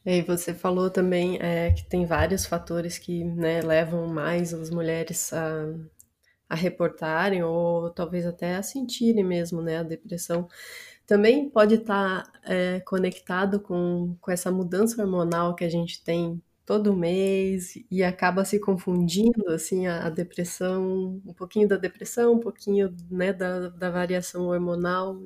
E 0.05 0.21
você 0.21 0.53
falou 0.53 0.89
também 0.89 1.37
é, 1.41 1.71
que 1.71 1.87
tem 1.87 2.05
vários 2.05 2.45
fatores 2.45 2.97
que 2.97 3.23
né, 3.23 3.61
levam 3.61 4.07
mais 4.07 4.53
as 4.53 4.69
mulheres 4.69 5.31
a, 5.31 5.73
a 6.49 6.55
reportarem 6.55 7.43
ou 7.43 7.89
talvez 7.89 8.25
até 8.25 8.55
a 8.55 8.63
sentirem 8.63 9.23
mesmo 9.23 9.61
né, 9.61 9.77
a 9.77 9.83
depressão. 9.83 10.47
Também 11.07 11.49
pode 11.49 11.75
estar 11.75 12.31
é, 12.43 12.81
conectado 12.81 13.59
com, 13.59 14.15
com 14.21 14.31
essa 14.31 14.51
mudança 14.51 15.01
hormonal 15.01 15.55
que 15.55 15.63
a 15.63 15.69
gente 15.69 16.03
tem 16.03 16.41
todo 16.65 16.95
mês 16.95 17.75
e 17.89 18.03
acaba 18.03 18.43
se 18.45 18.59
confundindo 18.59 19.49
assim 19.49 19.87
a, 19.87 20.05
a 20.07 20.09
depressão, 20.09 21.21
um 21.25 21.33
pouquinho 21.33 21.67
da 21.67 21.77
depressão, 21.77 22.33
um 22.33 22.39
pouquinho 22.39 22.93
né, 23.09 23.31
da, 23.33 23.69
da 23.69 23.89
variação 23.89 24.47
hormonal 24.47 25.17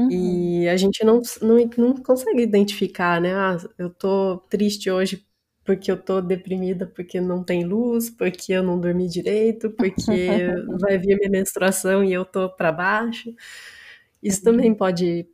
Uhum. 0.00 0.10
E 0.10 0.68
a 0.68 0.76
gente 0.76 1.04
não, 1.04 1.20
não, 1.42 1.56
não 1.76 1.94
consegue 1.96 2.42
identificar, 2.42 3.20
né? 3.20 3.34
Ah, 3.34 3.56
eu 3.78 3.90
tô 3.90 4.38
triste 4.48 4.90
hoje 4.90 5.26
porque 5.64 5.90
eu 5.92 6.02
tô 6.02 6.20
deprimida 6.22 6.86
porque 6.86 7.20
não 7.20 7.44
tem 7.44 7.64
luz, 7.64 8.08
porque 8.10 8.52
eu 8.52 8.62
não 8.62 8.80
dormi 8.80 9.08
direito, 9.08 9.70
porque 9.70 10.48
vai 10.80 10.98
vir 10.98 11.16
minha 11.18 11.30
menstruação 11.30 12.02
e 12.02 12.12
eu 12.12 12.24
tô 12.24 12.48
para 12.48 12.72
baixo. 12.72 13.34
Isso 14.22 14.42
também 14.42 14.74
pode, 14.74 15.26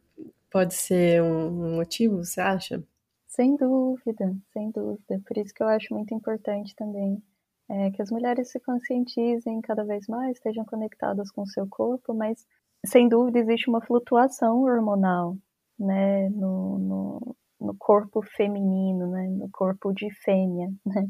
pode 0.50 0.74
ser 0.74 1.22
um 1.22 1.76
motivo, 1.76 2.24
você 2.24 2.40
acha? 2.40 2.82
Sem 3.26 3.56
dúvida, 3.56 4.34
sem 4.52 4.70
dúvida. 4.70 5.20
Por 5.26 5.36
isso 5.36 5.52
que 5.52 5.62
eu 5.62 5.68
acho 5.68 5.92
muito 5.92 6.14
importante 6.14 6.74
também 6.74 7.22
é, 7.68 7.90
que 7.90 8.00
as 8.00 8.10
mulheres 8.10 8.50
se 8.50 8.60
conscientizem 8.60 9.60
cada 9.60 9.84
vez 9.84 10.06
mais, 10.06 10.36
estejam 10.36 10.64
conectadas 10.64 11.30
com 11.30 11.42
o 11.42 11.46
seu 11.46 11.66
corpo, 11.68 12.14
mas 12.14 12.46
sem 12.84 13.08
dúvida 13.08 13.38
existe 13.38 13.68
uma 13.68 13.80
flutuação 13.80 14.62
hormonal, 14.62 15.36
né, 15.78 16.28
no, 16.30 16.78
no, 16.78 17.36
no 17.60 17.74
corpo 17.76 18.22
feminino, 18.22 19.08
né, 19.08 19.28
no 19.28 19.48
corpo 19.50 19.92
de 19.92 20.08
fêmea, 20.22 20.72
né, 20.84 21.08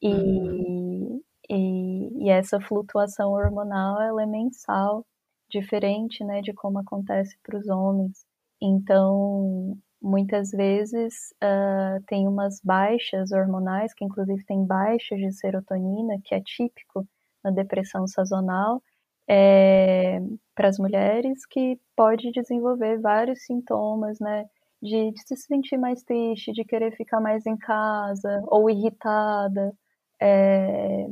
e, 0.00 0.14
uhum. 0.14 1.20
e, 1.50 2.24
e, 2.24 2.30
essa 2.30 2.60
flutuação 2.60 3.32
hormonal 3.32 4.00
ela 4.00 4.22
é 4.22 4.26
mensal, 4.26 5.04
diferente, 5.50 6.24
né, 6.24 6.40
de 6.42 6.52
como 6.52 6.78
acontece 6.78 7.36
para 7.42 7.58
os 7.58 7.68
homens. 7.68 8.26
Então, 8.60 9.76
muitas 10.00 10.50
vezes 10.50 11.32
uh, 11.42 12.02
tem 12.06 12.26
umas 12.28 12.60
baixas 12.62 13.32
hormonais, 13.32 13.94
que 13.94 14.04
inclusive 14.04 14.44
tem 14.44 14.64
baixas 14.64 15.18
de 15.18 15.32
serotonina, 15.32 16.20
que 16.24 16.34
é 16.34 16.40
típico 16.40 17.06
na 17.42 17.50
depressão 17.50 18.06
sazonal, 18.06 18.82
é, 19.28 20.20
para 20.54 20.68
as 20.68 20.78
mulheres, 20.78 21.44
que 21.46 21.78
pode 21.94 22.30
desenvolver 22.32 22.98
vários 23.00 23.44
sintomas, 23.44 24.18
né? 24.20 24.46
De, 24.80 25.12
de, 25.12 25.20
se 25.26 25.36
sentir 25.36 25.76
mais 25.76 26.02
triste, 26.02 26.52
de 26.52 26.64
querer 26.64 26.92
ficar 26.96 27.20
mais 27.20 27.44
em 27.46 27.56
casa, 27.56 28.42
ou 28.46 28.70
irritada. 28.70 29.74
É, 30.20 31.06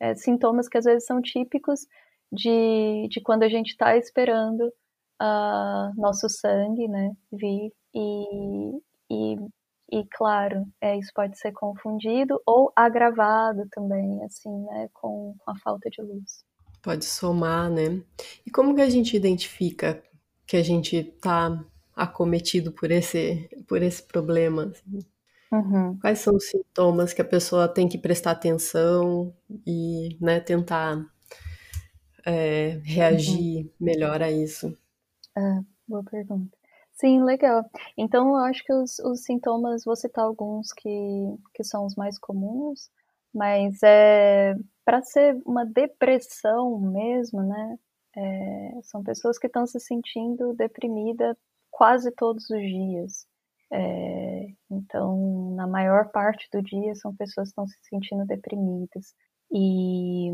é, 0.00 0.14
sintomas 0.14 0.68
que 0.68 0.78
às 0.78 0.84
vezes 0.84 1.06
são 1.06 1.20
típicos 1.20 1.86
de, 2.32 3.08
de 3.08 3.20
quando 3.20 3.42
a 3.42 3.48
gente 3.48 3.70
está 3.70 3.96
esperando 3.96 4.72
uh, 5.20 6.00
nosso 6.00 6.28
sangue 6.28 6.88
né, 6.88 7.12
vir 7.32 7.72
e, 7.94 8.78
e, 9.10 9.36
e 9.92 10.04
claro, 10.12 10.64
é, 10.80 10.96
isso 10.96 11.10
pode 11.14 11.38
ser 11.38 11.52
confundido 11.52 12.40
ou 12.46 12.72
agravado 12.74 13.66
também, 13.70 14.22
assim, 14.24 14.64
né, 14.66 14.88
com, 14.92 15.34
com 15.38 15.50
a 15.50 15.58
falta 15.58 15.90
de 15.90 16.00
luz. 16.02 16.44
Pode 16.82 17.04
somar, 17.04 17.70
né? 17.70 18.02
E 18.46 18.50
como 18.50 18.74
que 18.74 18.80
a 18.80 18.88
gente 18.88 19.14
identifica 19.14 20.02
que 20.46 20.56
a 20.56 20.62
gente 20.62 20.96
está 20.96 21.62
acometido 21.94 22.72
por 22.72 22.90
esse, 22.90 23.50
por 23.68 23.82
esse 23.82 24.02
problema? 24.02 24.72
Assim? 24.72 25.00
Uhum. 25.52 25.98
Quais 26.00 26.20
são 26.20 26.36
os 26.36 26.48
sintomas 26.48 27.12
que 27.12 27.20
a 27.20 27.24
pessoa 27.24 27.68
tem 27.68 27.88
que 27.88 27.98
prestar 27.98 28.30
atenção 28.30 29.34
e 29.66 30.16
né, 30.20 30.40
tentar 30.40 31.04
é, 32.26 32.80
reagir 32.84 33.64
uhum. 33.64 33.70
melhor 33.80 34.22
a 34.22 34.30
isso? 34.30 34.76
É, 35.36 35.60
boa 35.86 36.02
pergunta. 36.04 36.56
Sim, 36.92 37.22
legal. 37.24 37.64
Então, 37.96 38.28
eu 38.30 38.44
acho 38.44 38.62
que 38.64 38.72
os, 38.72 38.98
os 38.98 39.22
sintomas, 39.22 39.84
vou 39.84 39.96
citar 39.96 40.24
alguns 40.24 40.72
que, 40.72 40.88
que 41.54 41.64
são 41.64 41.86
os 41.86 41.94
mais 41.94 42.18
comuns, 42.18 42.90
mas 43.32 43.82
é 43.82 44.54
para 44.84 45.02
ser 45.02 45.40
uma 45.46 45.64
depressão 45.64 46.78
mesmo, 46.78 47.42
né? 47.42 47.78
É, 48.16 48.80
são 48.82 49.02
pessoas 49.02 49.38
que 49.38 49.46
estão 49.46 49.66
se 49.66 49.78
sentindo 49.80 50.52
deprimida 50.54 51.36
quase 51.70 52.10
todos 52.12 52.50
os 52.50 52.60
dias. 52.60 53.26
É, 53.72 54.48
então, 54.70 55.54
na 55.54 55.66
maior 55.66 56.10
parte 56.10 56.48
do 56.52 56.60
dia, 56.62 56.94
são 56.96 57.14
pessoas 57.14 57.48
que 57.48 57.52
estão 57.52 57.66
se 57.66 57.78
sentindo 57.88 58.26
deprimidas. 58.26 59.14
E 59.52 60.30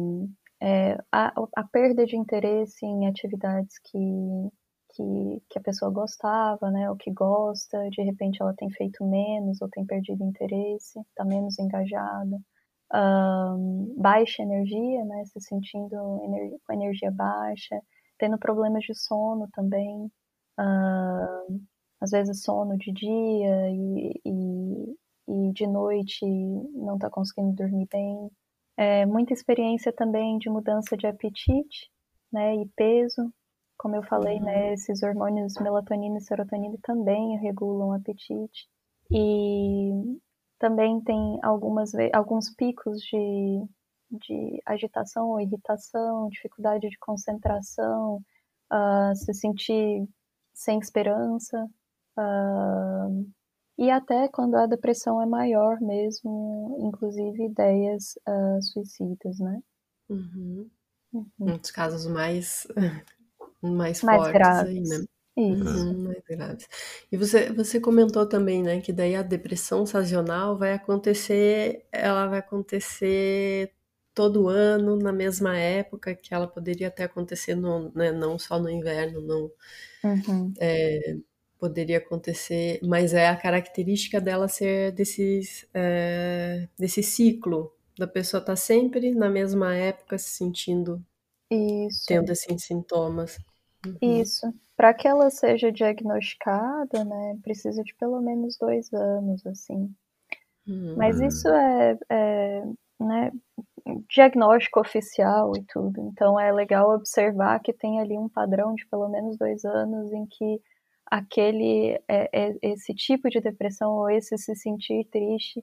é, 0.61 0.97
a, 1.13 1.33
a 1.57 1.65
perda 1.65 2.07
de 2.07 2.17
interesse 2.17 2.85
em 2.87 3.07
atividades 3.07 3.79
que 3.79 4.51
que, 4.97 5.43
que 5.51 5.59
a 5.59 5.63
pessoa 5.63 5.91
gostava, 5.91 6.71
né, 6.71 6.91
ou 6.91 6.97
que 6.97 7.11
gosta, 7.13 7.89
de 7.91 8.03
repente 8.03 8.41
ela 8.41 8.55
tem 8.55 8.71
feito 8.71 9.05
menos 9.05 9.61
ou 9.61 9.69
tem 9.69 9.85
perdido 9.85 10.25
interesse, 10.25 10.99
está 11.01 11.25
menos 11.25 11.59
engajada. 11.59 12.39
Um, 12.95 13.95
baixa 13.99 14.43
energia, 14.43 15.05
né, 15.05 15.25
se 15.27 15.41
sentindo 15.41 15.97
ener 16.25 16.57
com 16.67 16.73
energia 16.73 17.11
baixa, 17.11 17.81
tendo 18.19 18.39
problemas 18.39 18.85
de 18.85 18.95
sono 18.95 19.49
também, 19.53 20.11
um, 20.59 21.67
às 22.01 22.11
vezes 22.11 22.43
sono 22.43 22.77
de 22.79 22.93
dia 22.93 23.71
e, 23.71 24.21
e, 24.25 24.97
e 25.29 25.53
de 25.53 25.67
noite 25.67 26.25
não 26.75 26.95
está 26.95 27.11
conseguindo 27.11 27.55
dormir 27.55 27.89
bem. 27.91 28.31
É, 28.76 29.06
muita 29.06 29.33
experiência 29.33 29.92
também 29.92 30.38
de 30.38 30.50
mudança 30.50 30.97
de 30.97 31.06
apetite 31.06 31.90
né, 32.33 32.54
e 32.56 32.66
peso, 32.76 33.33
como 33.78 33.97
eu 33.97 34.02
falei, 34.02 34.38
né, 34.40 34.68
uhum. 34.68 34.73
esses 34.75 35.02
hormônios 35.02 35.54
melatonina 35.61 36.18
e 36.18 36.21
serotonina 36.21 36.76
também 36.83 37.38
regulam 37.38 37.88
o 37.88 37.92
apetite. 37.92 38.68
E 39.11 40.18
também 40.59 41.00
tem 41.02 41.38
algumas 41.42 41.92
alguns 42.12 42.50
picos 42.54 43.00
de, 43.00 43.66
de 44.11 44.62
agitação 44.66 45.30
ou 45.30 45.40
irritação, 45.40 46.28
dificuldade 46.28 46.88
de 46.88 46.99
concentração, 46.99 48.21
uh, 48.73 49.14
se 49.14 49.33
sentir 49.35 50.09
sem 50.54 50.78
esperança. 50.78 51.66
Uh, 52.18 53.30
e 53.78 53.90
até 53.90 54.28
quando 54.28 54.54
a 54.56 54.66
depressão 54.66 55.21
é 55.23 55.26
maior 55.26 55.80
mesmo, 55.80 56.76
inclusive 56.80 57.45
ideias 57.45 58.14
uh, 58.28 58.62
suicidas, 58.62 59.38
né? 59.38 59.61
Uhum. 60.09 60.71
Uhum. 61.12 61.26
Muitos 61.38 61.71
casos 61.71 62.06
mais 62.06 62.66
mais, 63.62 64.02
mais 64.02 64.23
fortes 64.23 64.33
graves. 64.33 64.68
aí, 64.68 64.80
né? 65.00 65.04
Isso. 65.37 65.88
Uhum, 65.88 66.04
mais 66.04 66.23
graves. 66.28 66.68
E 67.12 67.16
você, 67.16 67.52
você 67.52 67.80
comentou 67.80 68.26
também, 68.28 68.62
né, 68.62 68.80
que 68.80 68.92
daí 68.92 69.14
a 69.14 69.23
depressão 69.23 69.87
sazonal 69.87 70.56
vai 70.59 70.73
acontecer, 70.73 71.87
ela 71.92 72.26
vai 72.26 72.40
acontecer 72.40 73.73
todo 74.14 74.49
ano, 74.49 74.97
na 74.97 75.12
mesma 75.12 75.56
época, 75.59 76.14
que 76.14 76.35
ela 76.35 76.49
poderia 76.49 76.88
até 76.88 77.04
acontecer 77.04 77.54
no, 77.54 77.92
né, 77.95 78.11
não 78.12 78.38
só 78.38 78.59
no 78.59 78.71
inverno, 78.71 79.21
não. 79.21 79.50
Uhum. 80.04 80.54
É, 80.59 81.16
poderia 81.59 81.99
acontecer, 81.99 82.79
mas 82.83 83.15
é 83.15 83.29
a 83.29 83.37
característica 83.37 84.21
dela 84.21 84.49
ser 84.49 84.93
desses, 84.93 85.67
é, 85.75 86.69
desse 86.79 87.03
ciclo, 87.03 87.73
da 87.99 88.07
pessoa 88.07 88.41
estar 88.41 88.53
tá 88.53 88.57
sempre 88.57 89.15
na 89.15 89.29
mesma 89.29 89.75
época 89.75 90.19
se 90.19 90.31
sentindo 90.31 91.03
isso. 91.51 92.07
Tendo 92.07 92.33
esses 92.33 92.65
sintomas. 92.65 93.39
Uhum. 93.87 94.21
Isso. 94.21 94.53
Para 94.77 94.93
que 94.93 95.09
ela 95.09 95.31
seja 95.31 95.73
diagnosticada, 95.73 97.05
né, 97.05 97.39
precisa 97.43 97.83
de 97.83 97.95
pelo 97.95 98.21
menos 98.21 98.57
dois 98.59 98.93
anos, 98.93 99.47
assim. 99.47 99.95
Uhum. 100.67 100.97
Mas 100.97 101.21
isso 101.21 101.49
é, 101.49 101.99
é 102.11 102.63
né, 103.01 103.33
diagnóstico 104.09 104.81
oficial 104.81 105.53
e 105.57 105.63
tudo. 105.63 106.01
Então 106.01 106.39
é 106.39 106.53
legal 106.53 106.91
observar 106.91 107.61
que 107.61 107.73
tem 107.73 108.01
ali 108.01 108.19
um 108.19 108.29
padrão 108.29 108.75
de 108.75 108.87
pelo 108.87 109.09
menos 109.09 109.37
dois 109.39 109.65
anos 109.65 110.13
em 110.13 110.27
que 110.27 110.61
aquele 111.07 112.01
é, 112.09 112.29
é, 112.33 112.57
esse 112.63 112.95
tipo 112.95 113.29
de 113.31 113.41
depressão 113.41 113.93
ou 113.93 114.11
esse 114.11 114.37
se 114.37 114.55
sentir 114.55 115.05
triste, 115.11 115.61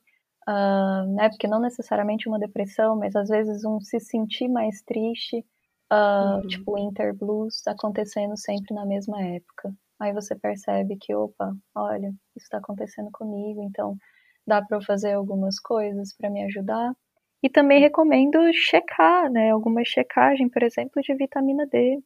uh, 0.47 1.15
né? 1.15 1.29
Porque 1.29 1.47
não 1.47 1.59
necessariamente 1.59 2.27
uma 2.27 2.39
depressão, 2.39 2.97
mas 2.97 3.15
às 3.15 3.29
vezes 3.29 3.63
um 3.65 3.79
se 3.81 3.99
sentir 3.99 4.47
mais 4.47 4.81
triste 4.81 5.45
uh, 5.91 6.35
uhum. 6.35 6.47
tipo 6.47 6.75
Winter 6.75 7.15
Blues 7.15 7.65
acontecendo 7.67 8.37
sempre 8.37 8.73
na 8.73 8.85
mesma 8.85 9.21
época. 9.21 9.73
Aí 9.99 10.13
você 10.13 10.35
percebe 10.35 10.97
que, 10.99 11.13
opa, 11.13 11.53
olha, 11.75 12.07
isso 12.35 12.45
está 12.45 12.57
acontecendo 12.57 13.09
comigo, 13.11 13.63
então 13.63 13.95
dá 14.45 14.61
para 14.61 14.77
eu 14.77 14.81
fazer 14.81 15.13
algumas 15.13 15.59
coisas 15.59 16.13
para 16.15 16.29
me 16.29 16.43
ajudar. 16.43 16.93
E 17.41 17.49
também 17.49 17.81
recomendo 17.81 18.37
checar, 18.53 19.29
né? 19.29 19.51
Alguma 19.51 19.83
checagem, 19.83 20.49
por 20.49 20.63
exemplo, 20.63 21.01
de 21.01 21.13
vitamina 21.13 21.65
D. 21.67 21.99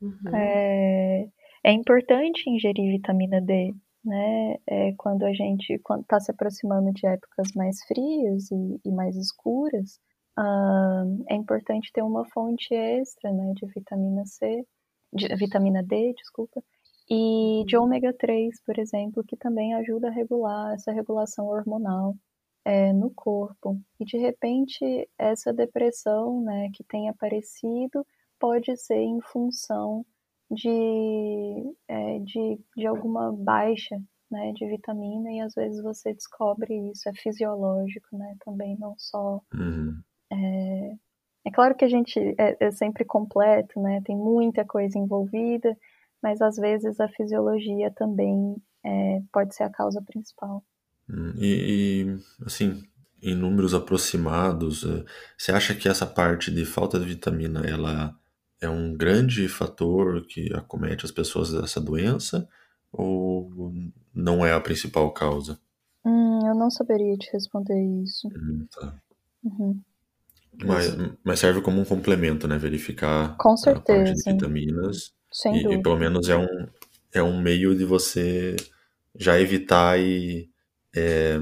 Uhum. 0.00 0.36
É, 0.36 1.28
é 1.64 1.72
importante 1.72 2.48
ingerir 2.48 2.92
vitamina 2.92 3.40
D, 3.40 3.74
né? 4.04 4.56
É, 4.66 4.92
quando 4.96 5.24
a 5.24 5.32
gente 5.32 5.72
está 5.72 6.20
se 6.20 6.30
aproximando 6.30 6.92
de 6.92 7.06
épocas 7.06 7.52
mais 7.54 7.82
frias 7.84 8.50
e, 8.50 8.80
e 8.84 8.90
mais 8.90 9.16
escuras, 9.16 10.00
Uh, 10.38 11.24
é 11.28 11.34
importante 11.34 11.92
ter 11.92 12.02
uma 12.02 12.24
fonte 12.30 12.74
extra 12.74 13.30
né, 13.30 13.52
de 13.54 13.66
vitamina 13.66 14.24
C, 14.24 14.66
de 15.12 15.28
vitamina 15.36 15.82
D, 15.82 16.14
desculpa, 16.14 16.62
e 17.10 17.64
de 17.66 17.76
uhum. 17.76 17.84
ômega 17.84 18.14
3, 18.14 18.62
por 18.64 18.78
exemplo, 18.78 19.22
que 19.24 19.36
também 19.36 19.74
ajuda 19.74 20.08
a 20.08 20.10
regular 20.10 20.72
essa 20.74 20.90
regulação 20.90 21.46
hormonal 21.48 22.16
é, 22.64 22.92
no 22.94 23.10
corpo. 23.10 23.78
E 24.00 24.06
de 24.06 24.16
repente, 24.16 25.08
essa 25.18 25.52
depressão 25.52 26.40
né, 26.42 26.70
que 26.72 26.82
tem 26.84 27.10
aparecido 27.10 28.06
pode 28.38 28.74
ser 28.78 29.00
em 29.00 29.20
função 29.20 30.04
de, 30.52 31.74
é, 31.88 32.18
de, 32.20 32.60
de 32.76 32.86
alguma 32.86 33.32
baixa 33.32 33.96
né, 34.30 34.52
de 34.52 34.66
vitamina 34.66 35.30
e 35.30 35.40
às 35.40 35.54
vezes 35.54 35.82
você 35.82 36.14
descobre 36.14 36.90
isso, 36.90 37.08
é 37.08 37.12
fisiológico, 37.14 38.16
né, 38.16 38.34
também 38.44 38.76
não 38.78 38.94
só... 38.98 39.40
Uhum. 39.54 40.00
É, 40.32 40.96
é, 41.44 41.50
claro 41.52 41.74
que 41.74 41.84
a 41.84 41.88
gente 41.88 42.18
é, 42.38 42.56
é, 42.58 42.70
sempre 42.70 43.04
completo, 43.04 43.80
né, 43.80 44.00
tem 44.04 44.16
muita 44.16 44.64
coisa 44.64 44.98
envolvida, 44.98 45.76
mas 46.22 46.40
às 46.40 46.56
vezes 46.56 46.98
a 47.00 47.08
fisiologia 47.08 47.90
também 47.90 48.56
é, 48.84 49.20
pode 49.32 49.54
ser 49.54 49.64
a 49.64 49.70
causa 49.70 50.00
principal. 50.02 50.64
Hum, 51.08 51.34
e, 51.36 52.06
e, 52.06 52.44
assim, 52.46 52.82
em 53.20 53.34
números 53.34 53.74
aproximados, 53.74 54.84
é, 54.84 55.04
você 55.36 55.52
acha 55.52 55.74
que 55.74 55.88
essa 55.88 56.06
parte 56.06 56.50
de 56.50 56.64
falta 56.64 56.98
de 56.98 57.06
vitamina, 57.06 57.66
ela 57.66 58.16
é 58.62 58.68
um 58.68 58.94
grande 58.94 59.48
fator 59.48 60.24
que 60.26 60.52
acomete 60.54 61.04
as 61.04 61.10
pessoas 61.10 61.52
dessa 61.52 61.80
doença? 61.80 62.48
Ou 62.92 63.74
não 64.14 64.46
é 64.46 64.52
a 64.52 64.60
principal 64.60 65.10
causa? 65.12 65.58
Hum, 66.04 66.46
eu 66.46 66.54
não 66.54 66.70
saberia 66.70 67.16
te 67.16 67.30
responder 67.32 67.78
isso. 68.02 68.28
Hum, 68.28 68.66
tá. 68.70 68.94
Uhum. 69.44 69.80
Mas, 70.64 70.94
mas, 71.24 71.40
serve 71.40 71.60
como 71.60 71.80
um 71.80 71.84
complemento, 71.84 72.46
né? 72.46 72.56
Verificar 72.58 73.36
Com 73.38 73.56
certeza. 73.56 74.00
a 74.00 74.04
parte 74.04 74.14
de 74.14 74.32
vitaminas. 74.32 75.12
Sem 75.32 75.56
e, 75.56 75.62
dúvida. 75.62 75.80
e 75.80 75.82
pelo 75.82 75.96
menos 75.96 76.28
é 76.28 76.36
um, 76.36 76.68
é 77.12 77.22
um 77.22 77.40
meio 77.40 77.74
de 77.74 77.84
você 77.84 78.54
já 79.16 79.40
evitar 79.40 79.98
e 79.98 80.50
é, 80.94 81.38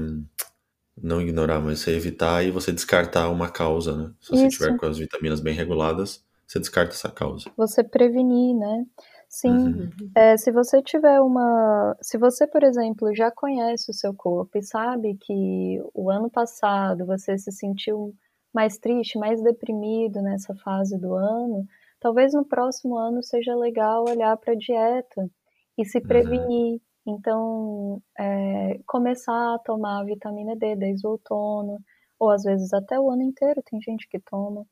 não 1.01 1.21
ignorar, 1.21 1.59
mas 1.59 1.79
você 1.79 1.91
evitar 1.91 2.43
e 2.43 2.51
você 2.51 2.71
descartar 2.71 3.29
uma 3.29 3.49
causa, 3.49 3.95
né? 3.95 4.11
Se 4.21 4.31
você 4.31 4.47
Isso. 4.47 4.57
tiver 4.57 4.77
com 4.77 4.85
as 4.85 4.97
vitaminas 4.97 5.39
bem 5.39 5.53
reguladas, 5.53 6.23
você 6.51 6.59
descarta 6.59 6.93
essa 6.93 7.09
causa. 7.09 7.49
Você 7.55 7.83
prevenir, 7.83 8.55
né? 8.55 8.85
Sim. 9.29 9.49
Uhum. 9.49 9.89
É, 10.13 10.35
se 10.35 10.51
você 10.51 10.81
tiver 10.81 11.21
uma. 11.21 11.95
Se 12.01 12.17
você, 12.17 12.45
por 12.45 12.63
exemplo, 12.63 13.15
já 13.15 13.31
conhece 13.31 13.89
o 13.89 13.93
seu 13.93 14.13
corpo 14.13 14.57
e 14.57 14.63
sabe 14.63 15.17
que 15.21 15.81
o 15.93 16.11
ano 16.11 16.29
passado 16.29 17.05
você 17.05 17.37
se 17.37 17.51
sentiu 17.51 18.13
mais 18.53 18.77
triste, 18.77 19.17
mais 19.17 19.41
deprimido 19.41 20.21
nessa 20.21 20.53
fase 20.55 20.97
do 20.97 21.15
ano, 21.15 21.65
talvez 22.01 22.33
no 22.33 22.43
próximo 22.43 22.97
ano 22.97 23.23
seja 23.23 23.55
legal 23.55 24.03
olhar 24.09 24.35
para 24.35 24.51
a 24.51 24.57
dieta 24.57 25.29
e 25.77 25.85
se 25.85 26.01
prevenir. 26.01 26.81
Então, 27.07 28.01
é, 28.19 28.79
começar 28.85 29.55
a 29.55 29.59
tomar 29.59 30.03
vitamina 30.03 30.55
D 30.55 30.75
desde 30.75 31.07
o 31.07 31.11
outono, 31.11 31.79
ou 32.19 32.29
às 32.29 32.43
vezes 32.43 32.73
até 32.73 32.99
o 32.99 33.09
ano 33.09 33.23
inteiro, 33.23 33.63
tem 33.63 33.81
gente 33.81 34.07
que 34.09 34.19
toma. 34.19 34.65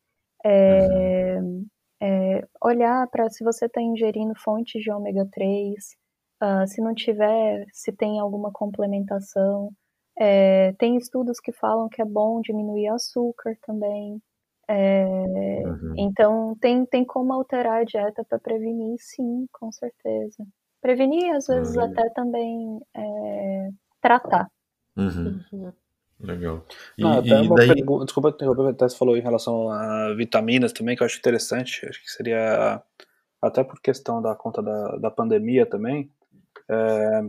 É, 0.46 1.40
é, 2.02 2.48
olhar 2.64 3.08
para 3.10 3.30
se 3.30 3.44
você 3.44 3.66
está 3.66 3.82
ingerindo 3.82 4.34
fontes 4.36 4.82
de 4.82 4.92
ômega 4.92 5.28
3, 5.32 5.98
uh, 6.42 6.68
se 6.68 6.82
não 6.82 6.94
tiver, 6.94 7.66
se 7.74 7.92
tem 7.92 8.20
alguma 8.20 8.52
complementação. 8.52 9.72
É, 10.18 10.74
tem 10.74 10.98
estudos 10.98 11.40
que 11.40 11.52
falam 11.54 11.88
que 11.90 12.02
é 12.02 12.06
bom 12.06 12.42
diminuir 12.42 12.88
açúcar 12.90 13.58
também. 13.66 14.22
É, 14.68 15.06
Uhum. 15.66 15.94
Então, 15.98 16.56
tem, 16.60 16.86
tem 16.86 17.04
como 17.06 17.34
alterar 17.34 17.82
a 17.82 17.84
dieta 17.84 18.24
para 18.24 18.40
prevenir, 18.40 18.96
sim, 19.00 19.48
com 19.52 19.72
certeza. 19.72 20.46
Prevenir, 20.82 21.36
às 21.36 21.48
vezes, 21.48 21.76
Uhum. 21.76 21.84
até 21.84 22.10
também 22.12 22.80
é, 22.96 23.70
tratar. 24.02 24.48
Uhum. 24.96 25.72
Legal. 26.20 26.66
E, 26.98 27.04
Ah, 27.04 27.20
até 27.20 27.30
e 27.30 27.48
uma 27.48 27.56
daí. 27.56 27.68
pergunta, 27.68 28.06
desculpa 28.06 28.30
interromper, 28.30 28.68
até 28.70 28.90
você 28.90 28.98
falou 28.98 29.16
em 29.16 29.22
relação 29.22 29.72
a 29.72 30.14
vitaminas 30.16 30.74
também, 30.74 30.96
que 30.96 31.02
eu 31.02 31.06
acho 31.06 31.18
interessante, 31.18 31.86
acho 31.88 32.02
que 32.04 32.12
seria, 32.12 32.82
até 33.42 33.64
por 33.64 33.80
questão 33.82 34.22
da 34.22 34.36
conta 34.36 34.62
da, 34.62 34.98
da 34.98 35.12
pandemia 35.12 35.66
também, 35.66 36.12
é, 36.70 37.22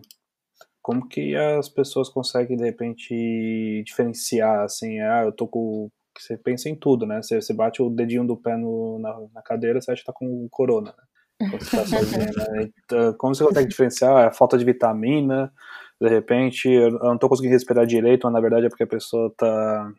como 0.83 1.09
que 1.09 1.37
as 1.37 1.69
pessoas 1.69 2.09
conseguem, 2.09 2.57
de 2.57 2.65
repente, 2.65 3.83
diferenciar, 3.87 4.65
assim, 4.65 4.99
ah, 5.01 5.23
eu 5.25 5.33
tô 5.33 5.47
com, 5.47 5.89
você 6.19 6.37
pensa 6.37 6.69
em 6.69 6.75
tudo, 6.75 7.07
né, 7.07 7.23
você, 7.23 7.41
você 7.41 7.55
bate 7.55 7.81
o 7.81 7.91
dedinho 7.91 8.27
do 8.27 8.37
pé 8.37 8.57
no, 8.57 8.99
na, 8.99 9.17
na 9.33 9.43
cadeira, 9.43 9.81
você 9.81 9.93
acha 9.93 10.01
que 10.01 10.07
tá 10.07 10.13
com 10.13 10.49
corona, 10.51 10.93
né, 11.39 11.49
quando 11.49 11.63
você 11.65 11.77
tá 11.77 11.87
sozinho, 11.87 12.25
né, 12.25 12.71
então, 12.85 13.13
como 13.15 13.35
você 13.37 13.45
consegue 13.45 13.69
diferenciar 13.69 14.27
a 14.27 14.33
falta 14.33 14.59
de 14.59 14.65
vitamina, 14.65 15.53
de 16.01 16.09
repente 16.09 16.69
eu 16.69 16.93
não 16.93 17.19
tô 17.19 17.29
conseguindo 17.29 17.53
respirar 17.53 17.87
direito, 17.87 18.25
mas 18.25 18.33
na 18.33 18.41
verdade 18.41 18.67
é 18.67 18.69
porque 18.69 18.85
a 18.85 18.87
pessoa 18.87 19.33
tá 19.37 19.93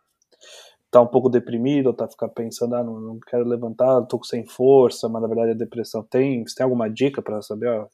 tá 0.92 1.02
um 1.02 1.08
pouco 1.08 1.30
deprimida, 1.30 1.94
tá 1.94 2.08
ficar 2.08 2.28
pensando, 2.28 2.76
ah, 2.76 2.84
não, 2.84 3.00
não 3.00 3.20
quero 3.20 3.46
levantar, 3.46 4.02
tô 4.08 4.22
sem 4.24 4.46
força, 4.46 5.08
mas 5.08 5.22
na 5.22 5.28
verdade 5.28 5.52
é 5.52 5.56
depressão. 5.56 6.04
Tem, 6.04 6.46
você 6.46 6.56
tem 6.56 6.66
alguma 6.66 6.90
dica 6.90 7.22
para 7.22 7.42
saber, 7.42 7.70
ó, 7.70 7.88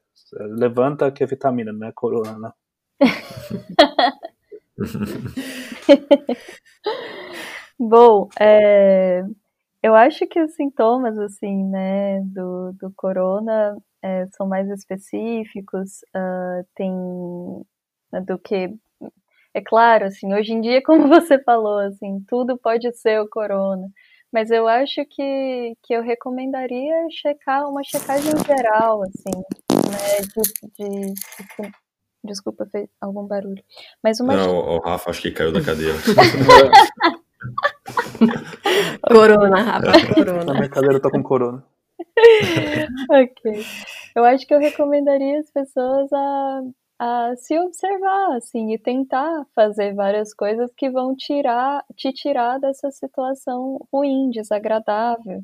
levanta 0.58 1.12
que 1.12 1.24
é 1.24 1.28
vitamina, 1.28 1.72
não 1.72 1.88
é 1.88 1.92
corona, 1.92 2.38
não. 2.40 2.52
Bom, 7.80 8.28
é, 8.40 9.24
eu 9.84 9.94
acho 9.94 10.26
que 10.28 10.42
os 10.42 10.56
sintomas, 10.56 11.18
assim, 11.20 11.64
né, 11.66 12.22
do, 12.22 12.74
do 12.74 12.92
corona 12.96 13.78
é, 14.02 14.26
são 14.36 14.48
mais 14.48 14.68
específicos, 14.70 16.00
uh, 16.16 16.66
tem 16.76 16.92
do 18.26 18.38
que 18.40 18.74
é 19.54 19.62
claro, 19.62 20.06
assim, 20.06 20.34
hoje 20.34 20.54
em 20.54 20.62
dia, 20.62 20.82
como 20.86 21.08
você 21.08 21.42
falou, 21.42 21.80
assim, 21.80 22.24
tudo 22.28 22.58
pode 22.58 22.92
ser 22.94 23.20
o 23.22 23.28
corona. 23.28 23.88
Mas 24.32 24.52
eu 24.52 24.68
acho 24.68 25.06
que, 25.06 25.74
que 25.82 25.94
eu 25.94 26.04
recomendaria 26.04 26.94
checar 27.10 27.68
uma 27.70 27.82
checagem 27.84 28.34
geral, 28.46 29.02
assim, 29.04 29.32
né? 29.90 30.20
De, 30.22 30.42
de, 30.78 31.14
de, 31.14 31.72
desculpa, 32.24 32.68
fez 32.70 32.90
algum 33.00 33.26
barulho. 33.26 33.64
Mas 34.04 34.20
uma. 34.20 34.36
Não, 34.36 34.54
o 34.54 34.80
Rafa 34.80 35.10
acho 35.10 35.22
que 35.22 35.32
caiu 35.32 35.54
da 35.54 35.64
cadeira. 35.64 35.94
corona, 39.08 39.62
Rafa, 39.62 40.14
corona. 40.14 40.44
Na 40.44 40.54
minha 40.54 40.70
cadeira 40.70 40.96
eu 40.96 41.02
tô 41.02 41.10
com 41.10 41.24
corona. 41.24 41.64
ok. 43.10 43.66
Eu 44.16 44.26
acho 44.26 44.46
que 44.46 44.54
eu 44.54 44.60
recomendaria 44.60 45.40
as 45.40 45.50
pessoas 45.50 46.12
a 46.12 46.62
a 47.00 47.36
se 47.38 47.58
observar, 47.60 48.36
assim, 48.38 48.74
e 48.74 48.80
tentar 48.80 49.46
fazer 49.56 49.94
várias 49.94 50.34
coisas 50.34 50.72
que 50.76 50.90
vão 50.90 51.16
tirar, 51.16 51.84
te 51.96 52.12
tirar 52.14 52.60
dessa 52.60 52.92
situação 52.92 53.80
ruim, 53.94 54.30
desagradável, 54.32 55.42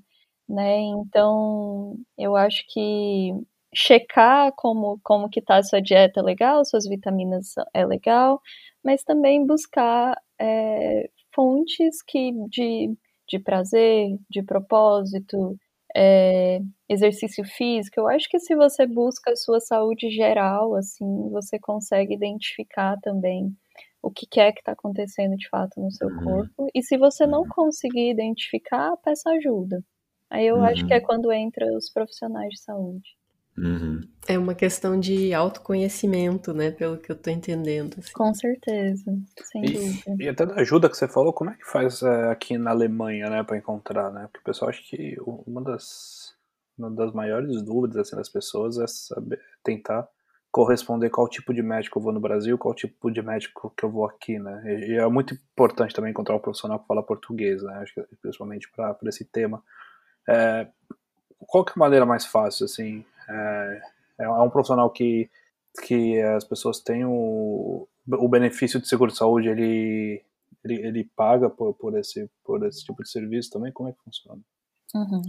né? 0.49 0.79
Então, 0.81 1.95
eu 2.17 2.35
acho 2.35 2.65
que 2.69 3.31
checar 3.73 4.51
como, 4.55 4.99
como 5.03 5.29
que 5.29 5.41
tá 5.41 5.57
a 5.57 5.63
sua 5.63 5.81
dieta 5.81 6.19
é 6.21 6.23
legal, 6.23 6.65
suas 6.65 6.87
vitaminas 6.87 7.53
é 7.73 7.85
legal, 7.85 8.41
mas 8.83 9.03
também 9.03 9.45
buscar 9.45 10.15
é, 10.39 11.09
fontes 11.33 12.01
que 12.03 12.31
de, 12.49 12.95
de 13.27 13.39
prazer, 13.39 14.17
de 14.29 14.43
propósito, 14.43 15.57
é, 15.95 16.59
exercício 16.89 17.43
físico, 17.45 17.99
eu 17.99 18.07
acho 18.07 18.27
que 18.29 18.39
se 18.39 18.55
você 18.55 18.85
busca 18.87 19.31
a 19.31 19.35
sua 19.35 19.59
saúde 19.59 20.09
geral, 20.11 20.75
assim, 20.75 21.29
você 21.31 21.59
consegue 21.59 22.13
identificar 22.15 22.97
também 23.01 23.55
o 24.01 24.11
que, 24.11 24.25
que 24.27 24.39
é 24.39 24.51
que 24.51 24.59
está 24.59 24.73
acontecendo 24.73 25.35
de 25.37 25.47
fato 25.49 25.79
no 25.81 25.91
seu 25.91 26.11
Uhum. 26.11 26.11
corpo. 26.11 26.67
E 26.75 26.83
se 26.83 26.97
você 26.97 27.25
não 27.27 27.45
conseguir 27.47 28.11
identificar, 28.11 28.95
peça 28.97 29.29
ajuda. 29.31 29.83
Aí 30.29 30.45
eu 30.47 30.61
acho 30.63 30.85
que 30.85 30.93
é 30.93 30.99
Uhum. 30.99 31.01
quando 31.01 31.31
entra 31.31 31.65
os 31.77 31.89
profissionais 31.91 32.49
de 32.51 32.61
saúde. 32.61 33.09
Uhum. 33.57 34.01
É 34.27 34.37
uma 34.37 34.55
questão 34.55 34.99
de 34.99 35.33
autoconhecimento, 35.33 36.53
né? 36.53 36.71
Pelo 36.71 36.97
que 36.97 37.11
eu 37.11 37.15
tô 37.15 37.29
entendendo. 37.29 37.95
assim. 37.99 38.13
Com 38.13 38.33
certeza, 38.33 39.17
sem 39.43 39.61
dúvida. 39.61 40.15
E, 40.19 40.23
e 40.23 40.29
até 40.29 40.45
da 40.45 40.55
ajuda 40.55 40.89
que 40.89 40.97
você 40.97 41.07
falou, 41.07 41.33
como 41.33 41.51
é 41.51 41.53
que 41.55 41.65
faz 41.65 42.01
é, 42.01 42.31
aqui 42.31 42.57
na 42.57 42.71
Alemanha, 42.71 43.29
né, 43.29 43.43
para 43.43 43.57
encontrar, 43.57 44.11
né? 44.11 44.23
Porque 44.23 44.39
o 44.39 44.43
pessoal 44.43 44.69
acha 44.69 44.81
que 44.81 45.15
uma 45.45 45.61
das, 45.61 46.33
uma 46.77 46.89
das 46.89 47.13
maiores 47.13 47.61
dúvidas 47.61 47.97
assim, 47.97 48.15
das 48.15 48.29
pessoas 48.29 48.79
é 48.79 48.87
saber, 48.87 49.39
tentar 49.63 50.07
corresponder 50.51 51.09
qual 51.09 51.27
tipo 51.27 51.53
de 51.53 51.61
médico 51.61 51.99
eu 51.99 52.03
vou 52.03 52.13
no 52.13 52.19
Brasil, 52.19 52.57
qual 52.57 52.73
tipo 52.73 53.11
de 53.11 53.21
médico 53.21 53.73
que 53.75 53.83
eu 53.83 53.89
vou 53.89 54.05
aqui, 54.05 54.39
né? 54.39 54.63
E, 54.65 54.91
e 54.93 54.97
é 54.97 55.07
muito 55.07 55.33
importante 55.33 55.93
também 55.93 56.11
encontrar 56.11 56.35
um 56.35 56.39
profissional 56.39 56.79
que 56.79 56.87
fala 56.87 57.03
português, 57.03 57.61
né? 57.61 57.73
Acho 57.75 57.93
que 57.93 58.15
principalmente 58.21 58.71
para 58.71 58.97
esse 59.07 59.25
tema. 59.25 59.63
É, 60.27 60.67
qual 61.47 61.65
que 61.65 61.71
é 61.71 61.73
a 61.75 61.79
maneira 61.79 62.05
mais 62.05 62.25
fácil, 62.25 62.65
assim? 62.65 63.05
É, 63.29 63.81
é 64.19 64.29
um 64.29 64.49
profissional 64.49 64.89
que, 64.89 65.29
que 65.85 66.21
as 66.21 66.43
pessoas 66.43 66.79
têm 66.79 67.05
o, 67.05 67.87
o 68.07 68.27
benefício 68.29 68.79
de 68.79 68.87
seguro 68.87 69.11
de 69.11 69.17
saúde, 69.17 69.49
ele, 69.49 70.23
ele, 70.63 70.87
ele 70.87 71.11
paga 71.15 71.49
por, 71.49 71.73
por, 71.73 71.97
esse, 71.97 72.29
por 72.43 72.65
esse 72.65 72.83
tipo 72.83 73.01
de 73.03 73.09
serviço 73.09 73.51
também? 73.51 73.71
Como 73.71 73.89
é 73.89 73.93
que 73.93 74.03
funciona? 74.03 74.41
Uhum. 74.95 75.21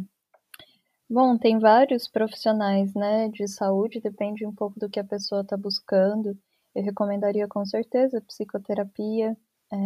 Bom, 1.09 1.37
tem 1.37 1.59
vários 1.59 2.09
profissionais, 2.09 2.95
né, 2.95 3.29
de 3.29 3.47
saúde, 3.47 4.01
depende 4.01 4.47
um 4.47 4.55
pouco 4.55 4.79
do 4.81 4.89
que 4.89 4.99
a 4.99 5.05
pessoa 5.05 5.43
está 5.43 5.57
buscando. 5.57 6.37
Eu 6.75 6.83
recomendaria 6.83 7.47
com 7.47 7.65
certeza 7.65 8.21
psicoterapia. 8.23 9.37
É... 9.73 9.77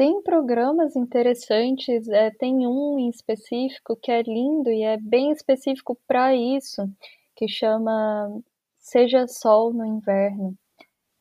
Tem 0.00 0.22
programas 0.22 0.96
interessantes, 0.96 2.08
é, 2.08 2.30
tem 2.30 2.66
um 2.66 2.98
em 2.98 3.10
específico 3.10 3.94
que 3.94 4.10
é 4.10 4.22
lindo 4.22 4.70
e 4.70 4.82
é 4.82 4.96
bem 4.96 5.30
específico 5.30 5.94
para 6.08 6.34
isso, 6.34 6.88
que 7.36 7.46
chama 7.46 8.40
Seja 8.78 9.28
Sol 9.28 9.74
no 9.74 9.84
Inverno. 9.84 10.56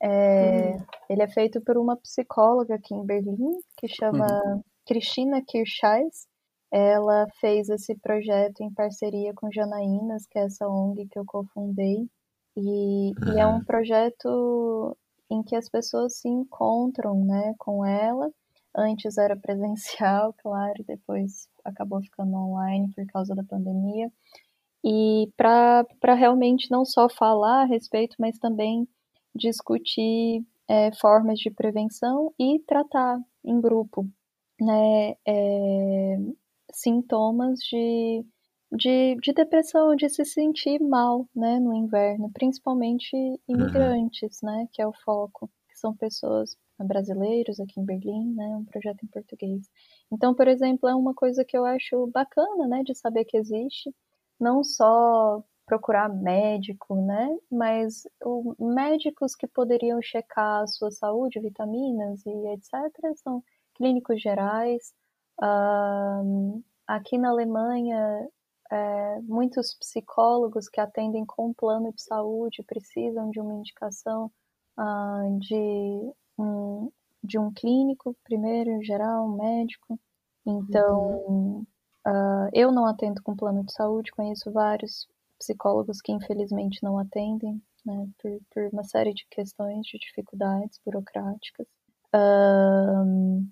É, 0.01 0.07
uhum. 0.07 0.85
Ele 1.09 1.21
é 1.21 1.27
feito 1.27 1.59
por 1.59 1.77
uma 1.77 1.97
psicóloga 1.97 2.75
aqui 2.75 2.95
em 2.95 3.05
Berlim, 3.05 3.59
que 3.75 3.89
chama 3.89 4.25
uhum. 4.45 4.63
Cristina 4.87 5.41
Kirchais. 5.45 6.25
Ela 6.71 7.27
fez 7.41 7.67
esse 7.67 7.93
projeto 7.99 8.61
em 8.61 8.73
parceria 8.73 9.33
com 9.35 9.51
Janaínas, 9.51 10.25
que 10.25 10.39
é 10.39 10.43
essa 10.43 10.65
ONG 10.69 11.05
que 11.11 11.19
eu 11.19 11.25
cofundei. 11.25 12.07
E, 12.55 13.09
e 13.11 13.39
é 13.41 13.45
um 13.45 13.55
uhum. 13.55 13.63
projeto 13.65 14.97
em 15.29 15.43
que 15.43 15.57
as 15.57 15.67
pessoas 15.67 16.15
se 16.19 16.29
encontram 16.29 17.25
né, 17.25 17.53
com 17.57 17.85
ela. 17.85 18.31
Antes 18.75 19.17
era 19.17 19.35
presencial, 19.35 20.33
claro, 20.41 20.83
depois 20.85 21.47
acabou 21.63 22.01
ficando 22.01 22.35
online 22.35 22.91
por 22.93 23.05
causa 23.07 23.35
da 23.35 23.43
pandemia. 23.43 24.11
E 24.83 25.29
para 25.35 25.85
realmente 26.15 26.71
não 26.71 26.85
só 26.85 27.09
falar 27.09 27.63
a 27.63 27.65
respeito, 27.65 28.15
mas 28.19 28.39
também 28.39 28.87
discutir 29.35 30.43
é, 30.67 30.91
formas 30.93 31.39
de 31.39 31.49
prevenção 31.49 32.33
e 32.39 32.59
tratar 32.59 33.19
em 33.43 33.59
grupo 33.59 34.07
né, 34.61 35.15
é, 35.27 36.17
sintomas 36.71 37.59
de, 37.59 38.25
de, 38.71 39.15
de, 39.21 39.33
depressão, 39.33 39.95
de 39.95 40.09
se 40.09 40.23
sentir 40.25 40.79
mal 40.79 41.27
né, 41.35 41.59
no 41.59 41.73
inverno, 41.73 42.31
principalmente 42.31 43.15
imigrantes, 43.47 44.41
uhum. 44.41 44.49
né, 44.49 44.67
que 44.71 44.81
é 44.81 44.87
o 44.87 44.93
foco, 45.03 45.49
que 45.69 45.77
são 45.77 45.95
pessoas 45.95 46.55
brasileiros 46.85 47.59
aqui 47.59 47.79
em 47.79 47.85
Berlim, 47.85 48.33
né, 48.35 48.47
um 48.57 48.65
projeto 48.65 49.03
em 49.03 49.07
português. 49.07 49.69
Então, 50.11 50.33
por 50.33 50.47
exemplo, 50.47 50.89
é 50.89 50.95
uma 50.95 51.13
coisa 51.13 51.43
que 51.45 51.57
eu 51.57 51.65
acho 51.65 52.07
bacana, 52.07 52.67
né, 52.67 52.83
de 52.83 52.95
saber 52.95 53.25
que 53.25 53.37
existe, 53.37 53.93
não 54.39 54.63
só 54.63 55.43
procurar 55.65 56.09
médico, 56.09 56.95
né? 56.95 57.37
Mas 57.51 58.07
o, 58.23 58.55
médicos 58.59 59.35
que 59.35 59.47
poderiam 59.47 60.01
checar 60.01 60.63
a 60.63 60.67
sua 60.67 60.89
saúde, 60.89 61.39
vitaminas 61.39 62.25
e 62.25 62.47
etc. 62.53 62.73
são 63.17 63.43
clínicos 63.75 64.19
gerais. 64.19 64.93
Uh, 65.39 66.63
aqui 66.87 67.19
na 67.19 67.29
Alemanha, 67.29 68.27
é, 68.71 69.19
muitos 69.21 69.75
psicólogos 69.75 70.67
que 70.69 70.79
atendem 70.79 71.25
com 71.25 71.53
plano 71.53 71.91
de 71.93 72.01
saúde 72.01 72.63
precisam 72.63 73.29
de 73.31 73.39
uma 73.39 73.53
indicação 73.53 74.31
uh, 74.77 75.39
de, 75.39 76.13
um, 76.39 76.91
de 77.23 77.37
um 77.37 77.51
clínico, 77.51 78.15
primeiro, 78.23 78.69
em 78.71 78.83
geral, 78.83 79.25
um 79.25 79.35
médico. 79.35 79.99
Então, 80.45 81.23
uhum. 81.27 81.65
uh, 82.07 82.49
eu 82.53 82.71
não 82.71 82.85
atendo 82.85 83.21
com 83.21 83.35
plano 83.35 83.63
de 83.63 83.73
saúde, 83.73 84.11
conheço 84.11 84.51
vários 84.51 85.07
psicólogos 85.37 86.01
que 86.01 86.11
infelizmente 86.11 86.83
não 86.83 86.97
atendem, 86.97 87.61
né, 87.85 88.07
por, 88.21 88.39
por 88.53 88.69
uma 88.73 88.83
série 88.83 89.13
de 89.13 89.25
questões, 89.29 89.85
de 89.85 89.97
dificuldades 89.97 90.79
burocráticas. 90.85 91.67
Um, 92.13 93.47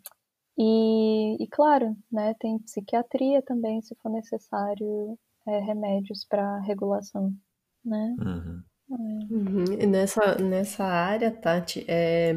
e, 0.57 1.41
e, 1.41 1.47
claro, 1.47 1.95
né, 2.11 2.33
tem 2.39 2.57
psiquiatria 2.59 3.41
também, 3.41 3.81
se 3.81 3.95
for 3.95 4.09
necessário, 4.09 5.17
é, 5.45 5.59
remédios 5.59 6.25
para 6.25 6.59
regulação, 6.61 7.33
né? 7.85 8.15
Uhum. 8.19 8.63
É. 8.89 9.33
Uhum. 9.33 9.89
Nessa, 9.89 10.35
nessa 10.35 10.83
área, 10.83 11.31
Tati, 11.31 11.85
é, 11.87 12.33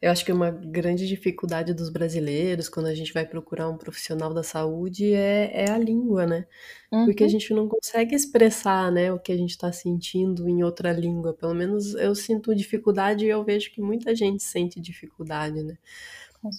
eu 0.00 0.10
acho 0.10 0.24
que 0.24 0.32
uma 0.32 0.50
grande 0.50 1.06
dificuldade 1.06 1.72
dos 1.72 1.88
brasileiros 1.88 2.68
quando 2.68 2.86
a 2.86 2.94
gente 2.94 3.12
vai 3.14 3.24
procurar 3.24 3.68
um 3.68 3.78
profissional 3.78 4.32
da 4.34 4.42
saúde 4.42 5.14
é, 5.14 5.64
é 5.64 5.70
a 5.70 5.78
língua, 5.78 6.26
né? 6.26 6.46
Uhum. 6.92 7.06
Porque 7.06 7.22
a 7.22 7.26
uhum. 7.26 7.32
gente 7.32 7.54
não 7.54 7.66
consegue 7.66 8.14
expressar, 8.14 8.92
né, 8.92 9.10
o 9.12 9.18
que 9.18 9.32
a 9.32 9.36
gente 9.36 9.50
está 9.50 9.72
sentindo 9.72 10.48
em 10.48 10.62
outra 10.62 10.92
língua. 10.92 11.32
Pelo 11.32 11.54
menos 11.54 11.94
eu 11.94 12.14
sinto 12.14 12.54
dificuldade 12.54 13.24
e 13.24 13.28
eu 13.28 13.42
vejo 13.42 13.72
que 13.72 13.80
muita 13.80 14.14
gente 14.14 14.42
sente 14.42 14.80
dificuldade, 14.80 15.62
né? 15.62 15.76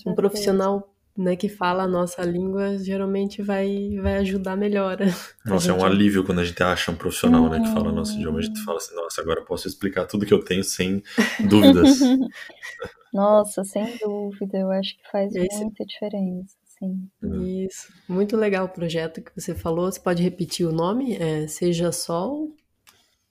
Um 0.05 0.15
profissional 0.15 0.91
né, 1.17 1.35
que 1.35 1.49
fala 1.49 1.83
a 1.83 1.87
nossa 1.87 2.23
língua 2.23 2.77
geralmente 2.77 3.41
vai, 3.41 3.97
vai 4.01 4.17
ajudar 4.17 4.55
melhor. 4.55 4.97
Nossa, 5.45 5.71
é 5.71 5.73
um 5.73 5.83
alívio 5.83 6.23
quando 6.23 6.39
a 6.39 6.43
gente 6.43 6.61
acha 6.61 6.91
um 6.91 6.95
profissional 6.95 7.49
né, 7.49 7.59
que 7.59 7.73
fala 7.73 7.91
nosso 7.91 8.15
idioma. 8.15 8.39
A 8.39 8.41
gente 8.41 8.63
fala 8.63 8.77
assim, 8.77 8.93
nossa, 8.95 9.21
agora 9.21 9.39
eu 9.39 9.45
posso 9.45 9.67
explicar 9.67 10.05
tudo 10.05 10.25
que 10.25 10.33
eu 10.33 10.43
tenho 10.43 10.63
sem 10.63 11.01
dúvidas. 11.39 11.99
nossa, 13.13 13.63
sem 13.63 13.97
dúvida, 13.97 14.57
eu 14.57 14.71
acho 14.71 14.97
que 14.97 15.11
faz 15.11 15.33
Esse... 15.35 15.63
muita 15.63 15.85
diferença. 15.85 16.55
Sim. 16.79 17.09
Isso. 17.65 17.91
Muito 18.07 18.37
legal 18.37 18.65
o 18.65 18.69
projeto 18.69 19.21
que 19.21 19.31
você 19.35 19.55
falou. 19.55 19.91
Você 19.91 19.99
pode 19.99 20.21
repetir 20.21 20.67
o 20.67 20.71
nome? 20.71 21.15
É 21.15 21.47
Seja 21.47 21.91
Sol? 21.91 22.53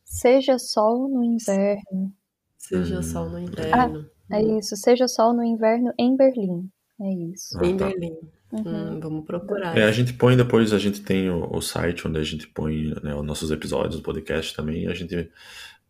Seja 0.05 0.59
Sol 0.59 1.09
no 1.09 1.23
Inverno. 1.23 2.12
Seja 2.59 2.99
hum. 2.99 3.03
Sol 3.03 3.29
no 3.29 3.39
Inverno. 3.39 4.11
Ah, 4.29 4.37
é 4.37 4.43
isso. 4.43 4.77
Seja 4.77 5.07
Sol 5.07 5.33
no 5.33 5.45
Inverno 5.45 5.93
em 5.97 6.17
Berlim. 6.17 6.69
É 7.01 7.12
isso. 7.12 7.57
Ah, 7.61 7.67
em 7.67 7.77
tá. 7.77 7.87
Berlim. 7.87 8.17
Uhum. 8.53 8.97
Hum, 8.97 9.01
vamos 9.01 9.25
procurar. 9.27 9.77
É, 9.77 9.85
a 9.85 9.93
gente 9.93 10.12
põe 10.15 10.37
depois, 10.37 10.73
a 10.73 10.79
gente 10.79 11.03
tem 11.03 11.31
o, 11.31 11.49
o 11.53 11.61
site 11.61 12.07
onde 12.07 12.19
a 12.19 12.25
gente 12.25 12.47
põe 12.49 12.95
né, 13.03 13.15
os 13.15 13.25
nossos 13.25 13.51
episódios, 13.51 14.01
o 14.01 14.03
podcast 14.03 14.55
também, 14.55 14.85
e 14.85 14.87
a 14.87 14.95
gente 14.95 15.31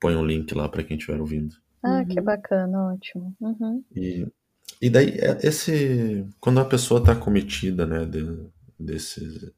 põe 0.00 0.16
um 0.16 0.24
link 0.24 0.52
lá 0.54 0.68
para 0.68 0.82
quem 0.82 0.96
estiver 0.96 1.20
ouvindo. 1.20 1.54
Ah, 1.82 1.98
uhum. 1.98 2.06
que 2.06 2.20
bacana, 2.20 2.92
ótimo. 2.92 3.34
Uhum. 3.40 3.84
E, 3.94 4.26
e 4.80 4.90
daí, 4.90 5.10
é, 5.18 5.38
esse, 5.46 6.26
quando 6.40 6.60
a 6.60 6.64
pessoa 6.64 7.00
está 7.00 7.14
cometida 7.14 7.86
né, 7.86 8.04
de, 8.04 8.46
desse, 8.78 9.52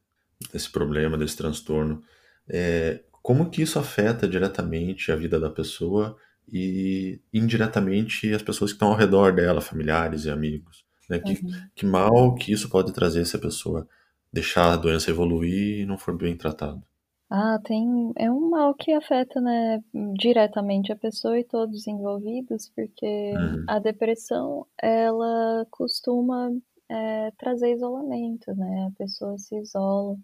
desse 0.53 0.71
problema, 0.71 1.17
desse 1.17 1.37
transtorno, 1.37 2.03
é, 2.49 3.03
como 3.23 3.51
que 3.51 3.63
isso 3.63 3.79
afeta 3.79 4.29
diretamente 4.29 5.13
a 5.13 5.17
vida 5.17 5.39
da 5.39 5.51
pessoa 5.51 6.17
e 6.51 7.21
indiretamente 7.33 8.33
as 8.33 8.43
pessoas 8.43 8.71
que 8.71 8.77
estão 8.77 8.89
ao 8.89 8.97
redor 8.97 9.35
dela, 9.35 9.61
familiares 9.61 10.25
e 10.25 10.31
amigos? 10.31 10.85
Né? 11.09 11.19
Que, 11.19 11.33
uhum. 11.33 11.51
que 11.75 11.87
mal 11.87 12.35
que 12.35 12.53
isso 12.53 12.69
pode 12.69 12.93
trazer 12.93 13.25
se 13.25 13.37
a 13.37 13.41
pessoa 13.41 13.89
deixar 14.33 14.73
a 14.73 14.77
doença 14.77 15.11
evoluir 15.11 15.81
e 15.81 15.87
não 15.87 15.99
for 15.99 16.17
bem 16.17 16.37
tratado. 16.37 16.83
Ah, 17.31 17.59
tem. 17.63 18.13
É 18.17 18.31
um 18.31 18.49
mal 18.51 18.75
que 18.75 18.93
afeta, 18.93 19.41
né, 19.41 19.83
diretamente 20.15 20.91
a 20.93 20.97
pessoa 20.97 21.39
e 21.39 21.45
todos 21.45 21.81
os 21.81 21.87
envolvidos, 21.87 22.71
porque 22.75 23.33
uhum. 23.35 23.65
a 23.69 23.79
depressão, 23.79 24.67
ela 24.81 25.67
costuma 25.71 26.51
é, 26.89 27.31
trazer 27.33 27.75
isolamento, 27.75 28.55
né? 28.55 28.87
A 28.89 28.99
pessoa 28.99 29.37
se 29.39 29.57
isola. 29.57 30.17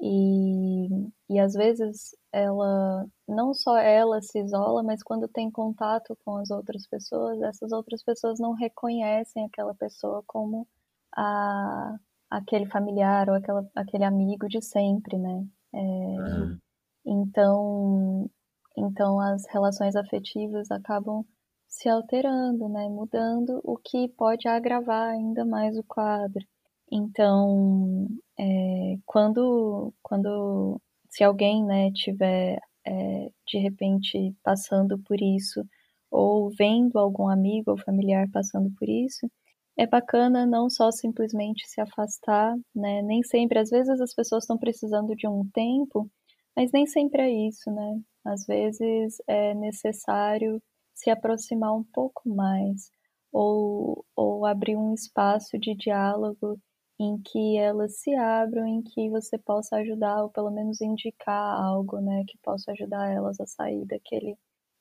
E, 0.00 0.88
e 1.28 1.38
às 1.40 1.54
vezes 1.54 2.16
ela, 2.32 3.06
não 3.26 3.52
só 3.54 3.76
ela 3.78 4.20
se 4.22 4.38
isola, 4.40 4.82
mas 4.82 5.02
quando 5.02 5.28
tem 5.28 5.50
contato 5.50 6.16
com 6.24 6.36
as 6.36 6.50
outras 6.50 6.86
pessoas, 6.86 7.40
essas 7.42 7.72
outras 7.72 8.02
pessoas 8.02 8.38
não 8.38 8.52
reconhecem 8.52 9.44
aquela 9.44 9.74
pessoa 9.74 10.22
como 10.26 10.68
a, 11.16 11.98
aquele 12.30 12.66
familiar 12.66 13.28
ou 13.28 13.36
aquela, 13.36 13.68
aquele 13.74 14.04
amigo 14.04 14.48
de 14.48 14.62
sempre, 14.62 15.18
né? 15.18 15.44
É, 15.74 15.78
uhum. 15.78 16.58
Então, 17.06 18.30
então 18.76 19.20
as 19.20 19.46
relações 19.48 19.96
afetivas 19.96 20.70
acabam 20.70 21.24
se 21.68 21.88
alterando, 21.88 22.68
né? 22.68 22.88
Mudando, 22.88 23.60
o 23.64 23.76
que 23.76 24.08
pode 24.08 24.48
agravar 24.48 25.10
ainda 25.10 25.44
mais 25.44 25.76
o 25.78 25.84
quadro. 25.84 26.44
Então, 26.90 28.08
é, 28.38 28.98
quando, 29.06 29.92
quando, 30.02 30.80
se 31.10 31.22
alguém, 31.24 31.64
né, 31.64 31.90
tiver 31.92 32.58
é, 32.86 33.30
de 33.46 33.58
repente 33.58 34.34
passando 34.42 34.98
por 35.00 35.20
isso, 35.20 35.62
ou 36.10 36.50
vendo 36.50 36.98
algum 36.98 37.28
amigo 37.28 37.70
ou 37.72 37.78
familiar 37.78 38.28
passando 38.32 38.70
por 38.78 38.88
isso, 38.88 39.30
é 39.78 39.86
bacana 39.86 40.44
não 40.44 40.68
só 40.68 40.90
simplesmente 40.90 41.66
se 41.68 41.80
afastar, 41.80 42.56
né? 42.74 43.00
Nem 43.02 43.22
sempre, 43.22 43.58
às 43.60 43.70
vezes 43.70 44.00
as 44.00 44.14
pessoas 44.14 44.44
estão 44.44 44.58
precisando 44.58 45.14
de 45.16 45.26
um 45.28 45.48
tempo, 45.54 46.10
mas 46.56 46.72
nem 46.72 46.86
sempre 46.86 47.22
é 47.22 47.30
isso, 47.48 47.70
né? 47.70 48.00
Às 48.24 48.44
vezes 48.46 49.16
é 49.28 49.54
necessário 49.54 50.60
se 50.94 51.10
aproximar 51.10 51.74
um 51.76 51.84
pouco 51.84 52.28
mais, 52.28 52.90
ou, 53.32 54.04
ou 54.16 54.44
abrir 54.44 54.76
um 54.76 54.92
espaço 54.94 55.58
de 55.58 55.74
diálogo 55.76 56.58
em 57.00 57.16
que 57.22 57.56
elas 57.56 58.00
se 58.00 58.12
abram, 58.16 58.66
em 58.66 58.82
que 58.82 59.08
você 59.10 59.38
possa 59.38 59.76
ajudar, 59.76 60.22
ou 60.24 60.30
pelo 60.30 60.50
menos 60.50 60.80
indicar 60.80 61.60
algo, 61.62 62.00
né, 62.00 62.24
que 62.26 62.36
possa 62.42 62.72
ajudar 62.72 63.08
elas 63.12 63.38
a 63.40 63.46
sair 63.46 63.84
daquele, 63.86 64.32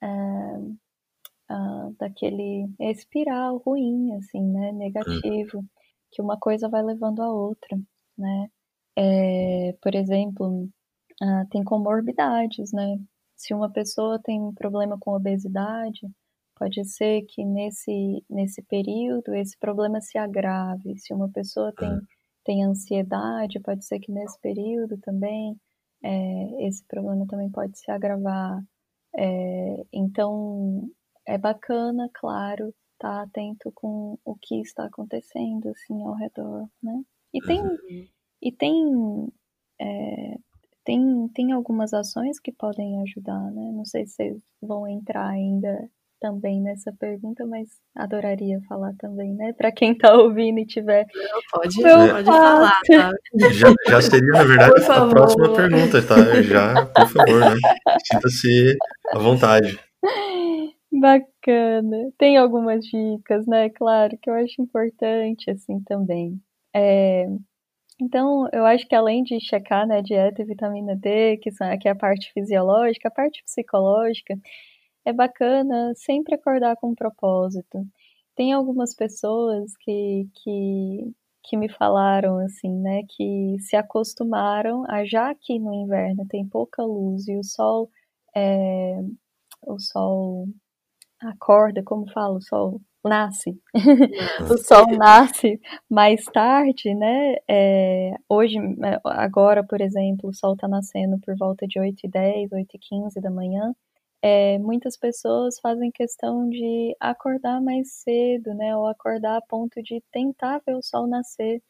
uh, 0.04 0.76
uh, 1.50 1.96
daquele 1.98 2.70
espiral 2.80 3.58
ruim, 3.58 4.14
assim, 4.16 4.42
né, 4.42 4.72
negativo, 4.72 5.64
que 6.12 6.22
uma 6.22 6.38
coisa 6.38 6.70
vai 6.70 6.84
levando 6.84 7.22
a 7.22 7.32
outra, 7.32 7.78
né. 8.18 8.50
É, 8.98 9.76
por 9.82 9.94
exemplo, 9.96 10.64
uh, 11.22 11.50
tem 11.52 11.64
comorbidades, 11.64 12.72
né, 12.74 12.98
se 13.38 13.54
uma 13.54 13.72
pessoa 13.72 14.20
tem 14.20 14.42
um 14.42 14.54
problema 14.54 14.98
com 15.00 15.14
obesidade, 15.14 16.10
pode 16.56 16.84
ser 16.86 17.22
que 17.24 17.46
nesse, 17.46 18.24
nesse 18.30 18.64
período 18.64 19.34
esse 19.36 19.56
problema 19.60 20.02
se 20.02 20.18
agrave. 20.18 20.98
Se 20.98 21.14
uma 21.14 21.30
pessoa 21.30 21.72
tem, 21.74 21.88
é. 21.88 22.00
tem 22.44 22.64
ansiedade, 22.64 23.60
pode 23.60 23.86
ser 23.86 24.00
que 24.00 24.12
nesse 24.12 24.40
período 24.42 24.98
também 24.98 25.56
é, 26.04 26.68
esse 26.68 26.84
problema 26.88 27.26
também 27.28 27.50
pode 27.52 27.78
se 27.78 27.90
agravar. 27.92 28.60
É, 29.16 29.86
então, 29.94 30.90
é 31.28 31.38
bacana, 31.38 32.10
claro, 32.14 32.74
estar 32.94 33.18
tá 33.18 33.22
atento 33.24 33.72
com 33.76 34.18
o 34.24 34.36
que 34.42 34.62
está 34.62 34.86
acontecendo 34.86 35.70
assim 35.70 36.02
ao 36.04 36.16
redor, 36.16 36.68
né? 36.82 37.02
E 37.34 37.42
tem 37.42 37.62
uhum. 37.62 38.08
e 38.42 38.52
tem 38.52 39.28
é, 39.80 40.36
tem 40.84 41.28
tem 41.36 41.52
algumas 41.52 41.94
ações 41.94 42.40
que 42.40 42.52
podem 42.52 43.02
ajudar, 43.02 43.52
né? 43.52 43.72
Não 43.74 43.86
sei 43.86 44.08
se 44.08 44.16
vocês 44.16 44.42
vão 44.62 44.88
entrar 44.88 45.28
ainda 45.28 45.90
também 46.20 46.62
nessa 46.62 46.92
pergunta, 47.00 47.46
mas 47.46 47.68
adoraria 47.96 48.60
falar 48.68 48.94
também, 48.98 49.34
né? 49.36 49.54
Para 49.54 49.72
quem 49.72 49.92
está 49.92 50.14
ouvindo 50.16 50.60
e 50.60 50.66
tiver. 50.66 51.06
pode, 51.52 51.76
pode 51.76 52.26
falar. 52.26 52.80
Tá? 52.88 53.12
Já, 53.52 53.74
já 53.88 54.02
seria, 54.02 54.32
na 54.32 54.44
verdade, 54.44 54.92
a 54.92 55.08
próxima 55.08 55.54
pergunta, 55.54 56.02
tá? 56.02 56.42
Já, 56.42 56.86
por 56.88 57.08
favor, 57.08 57.40
né? 57.42 57.56
Sinta-se 58.12 58.76
à 59.14 59.20
vontade. 59.20 59.80
Bacana. 61.00 62.12
Tem 62.18 62.38
algumas 62.38 62.86
dicas, 62.86 63.46
né? 63.46 63.70
Claro, 63.70 64.18
que 64.18 64.30
eu 64.30 64.34
acho 64.34 64.62
importante, 64.62 65.50
assim, 65.52 65.80
também. 65.82 66.42
É, 66.74 67.26
então, 68.02 68.50
eu 68.54 68.66
acho 68.66 68.88
que 68.88 68.96
além 68.96 69.24
de 69.24 69.40
checar, 69.40 69.88
né, 69.88 70.02
dieta 70.02 70.42
e 70.42 70.46
vitamina 70.46 70.96
D, 70.96 71.38
que, 71.38 71.52
são, 71.52 71.68
que 71.80 71.88
é 71.88 71.92
a 71.92 71.96
parte 71.96 72.32
fisiológica, 72.34 73.10
a 73.10 73.12
parte 73.12 73.44
psicológica, 73.44 74.40
é 75.06 75.14
bacana 75.14 75.94
sempre 75.96 76.36
acordar 76.36 76.78
com 76.78 76.90
um 76.92 76.96
propósito. 76.96 77.86
Tem 78.36 78.54
algumas 78.54 78.96
pessoas 78.96 79.76
que, 79.78 80.28
que, 80.44 81.14
que 81.44 81.58
me 81.58 81.70
falaram, 81.70 82.40
assim, 82.40 82.72
né, 82.72 83.04
que 83.10 83.58
se 83.62 83.76
acostumaram 83.76 84.84
a, 84.90 85.06
já 85.06 85.36
que 85.36 85.60
no 85.60 85.74
inverno 85.74 86.26
tem 86.28 86.48
pouca 86.48 86.84
luz 86.84 87.28
e 87.28 87.38
o 87.38 87.44
sol, 87.44 87.90
é, 88.36 89.02
o 89.68 89.80
sol 89.80 90.48
acorda, 91.22 91.84
como 91.84 92.10
falo, 92.12 92.38
o 92.38 92.42
sol 92.42 92.82
nasce. 93.04 93.60
o 94.52 94.58
sol 94.58 94.86
nasce 94.98 95.60
mais 95.90 96.24
tarde, 96.26 96.94
né? 96.94 97.36
É, 97.50 98.12
hoje, 98.30 98.58
é, 98.58 99.00
agora, 99.06 99.64
por 99.64 99.82
exemplo, 99.82 100.30
o 100.30 100.34
sol 100.34 100.54
está 100.54 100.68
nascendo 100.68 101.20
por 101.20 101.36
volta 101.38 101.66
de 101.68 101.80
8 101.80 102.02
e 102.06 102.10
10, 102.10 102.52
8 102.52 102.76
e 102.76 102.80
15 102.80 103.22
da 103.22 103.32
manhã. 103.32 103.74
É, 104.22 104.58
muitas 104.60 104.98
pessoas 104.98 105.60
fazem 105.62 105.92
questão 105.92 106.50
de 106.50 106.96
acordar 107.00 107.62
mais 107.62 107.94
cedo, 107.94 108.54
né? 108.56 108.76
Ou 108.76 108.88
acordar 108.88 109.38
a 109.38 109.42
ponto 109.42 109.82
de 109.82 110.04
tentar 110.12 110.62
ver 110.66 110.76
o 110.76 110.84
sol 110.84 111.08
nascer. 111.08 111.62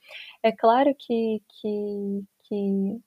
É 0.44 0.52
claro 0.52 0.94
que, 0.98 1.42
que, 1.62 2.24
que 2.46 3.00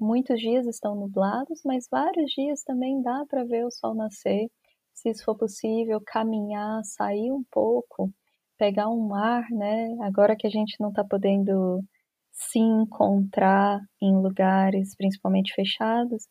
muitos 0.00 0.40
dias 0.40 0.66
estão 0.66 0.94
nublados, 0.94 1.60
mas 1.64 1.86
vários 1.90 2.30
dias 2.32 2.62
também 2.62 3.02
dá 3.02 3.24
para 3.28 3.44
ver 3.44 3.66
o 3.66 3.70
sol 3.70 3.94
nascer 3.94 4.48
se 4.96 5.10
isso 5.10 5.24
for 5.24 5.36
possível, 5.36 6.00
caminhar, 6.04 6.82
sair 6.84 7.30
um 7.30 7.44
pouco, 7.50 8.12
pegar 8.58 8.88
um 8.90 9.14
ar, 9.14 9.44
né? 9.50 9.88
Agora 10.02 10.36
que 10.36 10.46
a 10.46 10.50
gente 10.50 10.76
não 10.80 10.88
está 10.88 11.04
podendo 11.04 11.84
se 12.32 12.58
encontrar 12.58 13.80
em 14.02 14.16
lugares 14.16 14.96
principalmente 14.96 15.54
fechados, 15.54 16.26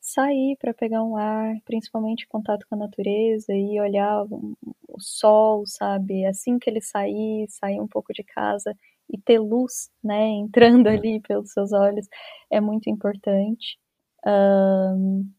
sair 0.00 0.56
para 0.60 0.72
pegar 0.74 1.02
um 1.04 1.16
ar, 1.16 1.56
principalmente 1.64 2.26
contato 2.28 2.66
com 2.68 2.76
a 2.76 2.78
natureza 2.78 3.52
e 3.52 3.80
olhar 3.80 4.24
o 4.24 5.00
sol, 5.00 5.64
sabe? 5.66 6.24
Assim 6.26 6.58
que 6.58 6.70
ele 6.70 6.80
sair, 6.80 7.46
sair 7.50 7.80
um 7.80 7.88
pouco 7.88 8.12
de 8.14 8.24
casa 8.24 8.74
e 9.10 9.18
ter 9.18 9.38
luz, 9.38 9.90
né, 10.02 10.26
entrando 10.40 10.88
ali 10.88 11.20
pelos 11.20 11.52
seus 11.52 11.72
olhos, 11.72 12.06
é 12.50 12.60
muito 12.60 12.88
importante. 12.90 13.78
Um, 14.26 15.30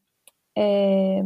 é, 0.57 1.21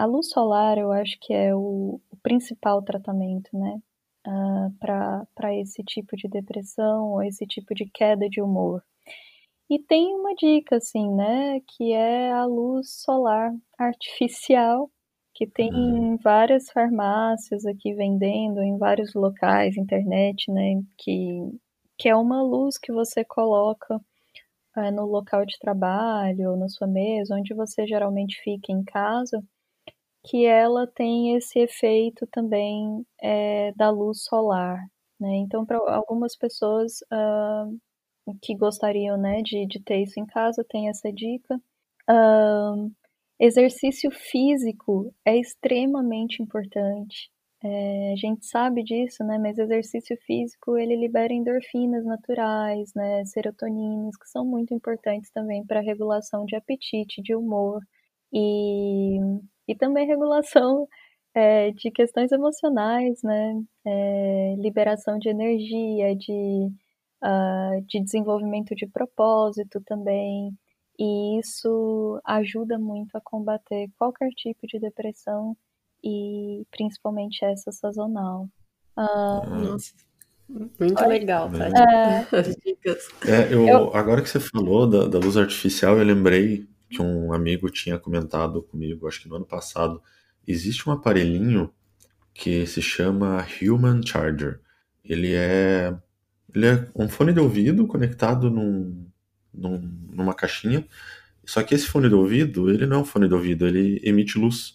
a 0.00 0.06
luz 0.06 0.30
solar, 0.30 0.78
eu 0.78 0.90
acho 0.92 1.18
que 1.20 1.32
é 1.32 1.54
o, 1.54 2.00
o 2.10 2.16
principal 2.22 2.82
tratamento, 2.82 3.50
né? 3.52 3.80
Uh, 4.26 4.72
ah, 4.88 5.26
para 5.34 5.54
esse 5.54 5.82
tipo 5.84 6.16
de 6.16 6.28
depressão 6.28 7.10
ou 7.12 7.22
esse 7.22 7.46
tipo 7.46 7.74
de 7.74 7.86
queda 7.86 8.28
de 8.28 8.40
humor. 8.40 8.82
E 9.68 9.78
tem 9.78 10.14
uma 10.14 10.34
dica, 10.34 10.76
assim, 10.76 11.10
né? 11.14 11.60
Que 11.68 11.92
é 11.92 12.32
a 12.32 12.46
luz 12.46 13.02
solar 13.02 13.52
artificial, 13.78 14.90
que 15.34 15.46
tem 15.46 15.68
em 15.70 16.16
várias 16.16 16.70
farmácias 16.70 17.66
aqui 17.66 17.94
vendendo, 17.94 18.62
em 18.62 18.78
vários 18.78 19.14
locais, 19.14 19.76
internet, 19.76 20.50
né? 20.50 20.82
Que, 20.98 21.40
que 21.98 22.08
é 22.08 22.16
uma 22.16 22.42
luz 22.42 22.78
que 22.78 22.92
você 22.92 23.24
coloca 23.24 23.96
uh, 24.76 24.90
no 24.92 25.04
local 25.06 25.44
de 25.46 25.58
trabalho 25.58 26.52
ou 26.52 26.56
na 26.56 26.68
sua 26.68 26.86
mesa, 26.86 27.36
onde 27.36 27.54
você 27.54 27.86
geralmente 27.86 28.40
fica 28.42 28.72
em 28.72 28.82
casa 28.84 29.44
que 30.24 30.46
ela 30.46 30.86
tem 30.86 31.36
esse 31.36 31.58
efeito 31.58 32.26
também 32.26 33.04
é, 33.22 33.72
da 33.72 33.90
luz 33.90 34.24
solar. 34.24 34.78
Né? 35.18 35.36
Então, 35.36 35.66
para 35.66 35.78
algumas 35.94 36.36
pessoas 36.36 37.00
uh, 37.12 37.78
que 38.42 38.56
gostariam 38.56 39.16
né, 39.18 39.42
de, 39.42 39.66
de, 39.66 39.80
ter 39.82 40.02
isso 40.02 40.18
em 40.20 40.26
casa, 40.26 40.64
tem 40.68 40.88
essa 40.88 41.12
dica. 41.12 41.56
Uh, 42.08 42.90
exercício 43.38 44.10
físico 44.10 45.14
é 45.24 45.36
extremamente 45.38 46.42
importante. 46.42 47.30
É, 47.62 48.12
a 48.14 48.16
gente 48.16 48.46
sabe 48.46 48.82
disso, 48.82 49.22
né? 49.24 49.38
Mas 49.38 49.58
exercício 49.58 50.16
físico 50.26 50.78
ele 50.78 50.96
libera 50.96 51.32
endorfinas 51.32 52.04
naturais, 52.06 52.90
né? 52.94 53.24
Serotoninas 53.26 54.16
que 54.16 54.28
são 54.28 54.46
muito 54.46 54.72
importantes 54.74 55.30
também 55.30 55.64
para 55.66 55.80
regulação 55.80 56.46
de 56.46 56.56
apetite, 56.56 57.22
de 57.22 57.34
humor 57.34 57.82
e 58.32 59.18
e 59.70 59.76
também 59.76 60.06
regulação 60.06 60.88
é, 61.32 61.70
de 61.70 61.90
questões 61.92 62.32
emocionais, 62.32 63.22
né? 63.22 63.62
É, 63.86 64.56
liberação 64.58 65.16
de 65.16 65.28
energia, 65.28 66.16
de, 66.16 66.68
uh, 67.22 67.80
de 67.86 68.02
desenvolvimento 68.02 68.74
de 68.74 68.86
propósito 68.86 69.80
também. 69.86 70.50
E 70.98 71.38
isso 71.38 72.20
ajuda 72.24 72.78
muito 72.78 73.16
a 73.16 73.20
combater 73.20 73.88
qualquer 73.96 74.30
tipo 74.30 74.66
de 74.66 74.80
depressão 74.80 75.56
e 76.02 76.66
principalmente 76.70 77.44
essa 77.44 77.70
sazonal. 77.70 78.48
Uh, 78.98 79.70
Nossa, 79.70 79.94
muito 80.48 81.06
legal, 81.06 81.48
tá? 81.48 81.68
É, 81.68 82.26
é 83.30 83.54
eu, 83.54 83.68
eu, 83.68 83.96
agora 83.96 84.20
que 84.20 84.28
você 84.28 84.40
falou 84.40 84.90
da, 84.90 85.06
da 85.06 85.18
luz 85.18 85.36
artificial, 85.36 85.96
eu 85.96 86.04
lembrei 86.04 86.68
que 86.90 87.00
um 87.00 87.32
amigo 87.32 87.70
tinha 87.70 87.96
comentado 87.98 88.62
comigo, 88.62 89.06
acho 89.06 89.22
que 89.22 89.28
no 89.28 89.36
ano 89.36 89.46
passado. 89.46 90.02
Existe 90.46 90.88
um 90.88 90.92
aparelhinho 90.92 91.72
que 92.34 92.66
se 92.66 92.82
chama 92.82 93.46
Human 93.62 94.04
Charger. 94.04 94.60
Ele 95.04 95.32
é, 95.32 95.96
ele 96.52 96.66
é 96.66 96.88
um 96.94 97.08
fone 97.08 97.32
de 97.32 97.38
ouvido 97.38 97.86
conectado 97.86 98.50
num, 98.50 99.06
num, 99.54 99.78
numa 100.12 100.34
caixinha. 100.34 100.84
Só 101.44 101.62
que 101.62 101.74
esse 101.74 101.86
fone 101.86 102.08
de 102.08 102.14
ouvido, 102.14 102.70
ele 102.70 102.86
não 102.86 102.98
é 102.98 103.00
um 103.00 103.04
fone 103.04 103.28
de 103.28 103.34
ouvido, 103.34 103.66
ele 103.66 104.00
emite 104.02 104.38
luz. 104.38 104.72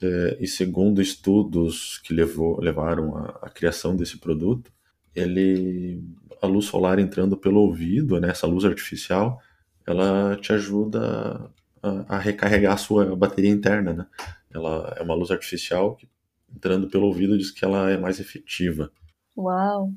É, 0.00 0.36
e 0.40 0.46
segundo 0.46 1.00
estudos 1.00 1.98
que 1.98 2.12
levou, 2.12 2.60
levaram 2.60 3.16
à, 3.16 3.48
criação 3.48 3.96
desse 3.96 4.18
produto, 4.18 4.70
ele, 5.14 6.02
a 6.42 6.46
luz 6.46 6.66
solar 6.66 6.98
entrando 6.98 7.36
pelo 7.36 7.60
ouvido, 7.60 8.20
né, 8.20 8.28
essa 8.28 8.46
luz 8.46 8.64
artificial, 8.64 9.40
ela 9.86 10.36
te 10.36 10.52
ajuda 10.52 11.50
a, 11.82 12.16
a, 12.16 12.18
recarregar 12.18 12.74
a 12.74 12.78
sua 12.78 13.14
bateria 13.14 13.50
interna, 13.50 13.92
né? 13.92 14.06
Ela 14.52 14.94
é 14.98 15.02
uma 15.02 15.14
luz 15.14 15.30
artificial 15.30 15.94
que, 15.94 16.08
entrando 16.54 16.88
pelo 16.88 17.06
ouvido, 17.06 17.38
diz 17.38 17.50
que 17.50 17.64
ela 17.64 17.90
é 17.90 17.96
mais 17.96 18.18
efetiva. 18.18 18.90
Uau! 19.36 19.92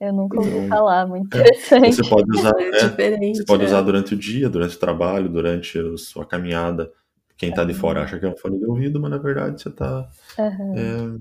Eu 0.00 0.12
nunca 0.12 0.38
ouvi 0.38 0.50
então, 0.50 0.68
falar, 0.68 1.06
muito 1.06 1.34
é, 1.34 1.40
interessante. 1.40 1.96
Você 1.96 2.08
pode 2.08 2.30
usar, 2.36 2.52
é, 2.60 3.32
você 3.32 3.44
pode 3.44 3.64
usar 3.64 3.80
durante 3.82 4.14
o 4.14 4.16
dia, 4.16 4.48
durante 4.48 4.76
o 4.76 4.78
trabalho, 4.78 5.28
durante 5.28 5.78
a 5.78 5.96
sua 5.96 6.26
caminhada. 6.26 6.92
Quem 7.36 7.50
está 7.50 7.64
de 7.64 7.74
fora 7.74 8.02
acha 8.02 8.18
que 8.18 8.26
é 8.26 8.28
um 8.28 8.36
fone 8.36 8.58
de 8.58 8.66
ouvido, 8.66 9.00
mas 9.00 9.10
na 9.10 9.18
verdade 9.18 9.60
você 9.60 9.68
está 9.68 10.08
uhum. 10.38 10.74
é, 10.76 11.18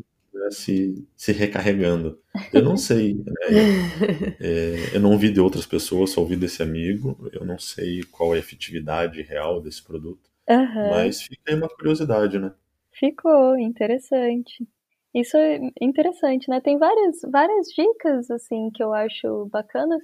se, 0.51 1.07
se 1.15 1.31
recarregando. 1.31 2.19
Eu 2.51 2.63
não 2.63 2.77
sei, 2.77 3.15
né? 3.15 3.23
é, 4.39 4.95
eu 4.95 4.99
não 4.99 5.11
ouvi 5.11 5.29
de 5.31 5.39
outras 5.39 5.65
pessoas, 5.65 6.11
só 6.11 6.21
ouvi 6.21 6.35
desse 6.35 6.61
amigo. 6.61 7.29
Eu 7.31 7.45
não 7.45 7.57
sei 7.57 8.03
qual 8.03 8.33
é 8.33 8.37
a 8.37 8.39
efetividade 8.39 9.21
real 9.21 9.61
desse 9.61 9.83
produto. 9.83 10.29
Uhum. 10.49 10.89
Mas 10.91 11.21
fica 11.21 11.41
aí 11.47 11.55
uma 11.55 11.69
curiosidade, 11.69 12.37
né? 12.39 12.51
Ficou, 12.91 13.57
interessante. 13.57 14.67
Isso 15.13 15.37
é 15.37 15.59
interessante, 15.79 16.49
né? 16.49 16.59
Tem 16.59 16.77
várias, 16.77 17.21
várias 17.31 17.67
dicas, 17.67 18.31
assim, 18.31 18.69
que 18.71 18.83
eu 18.83 18.93
acho 18.93 19.47
bacanas. 19.51 20.01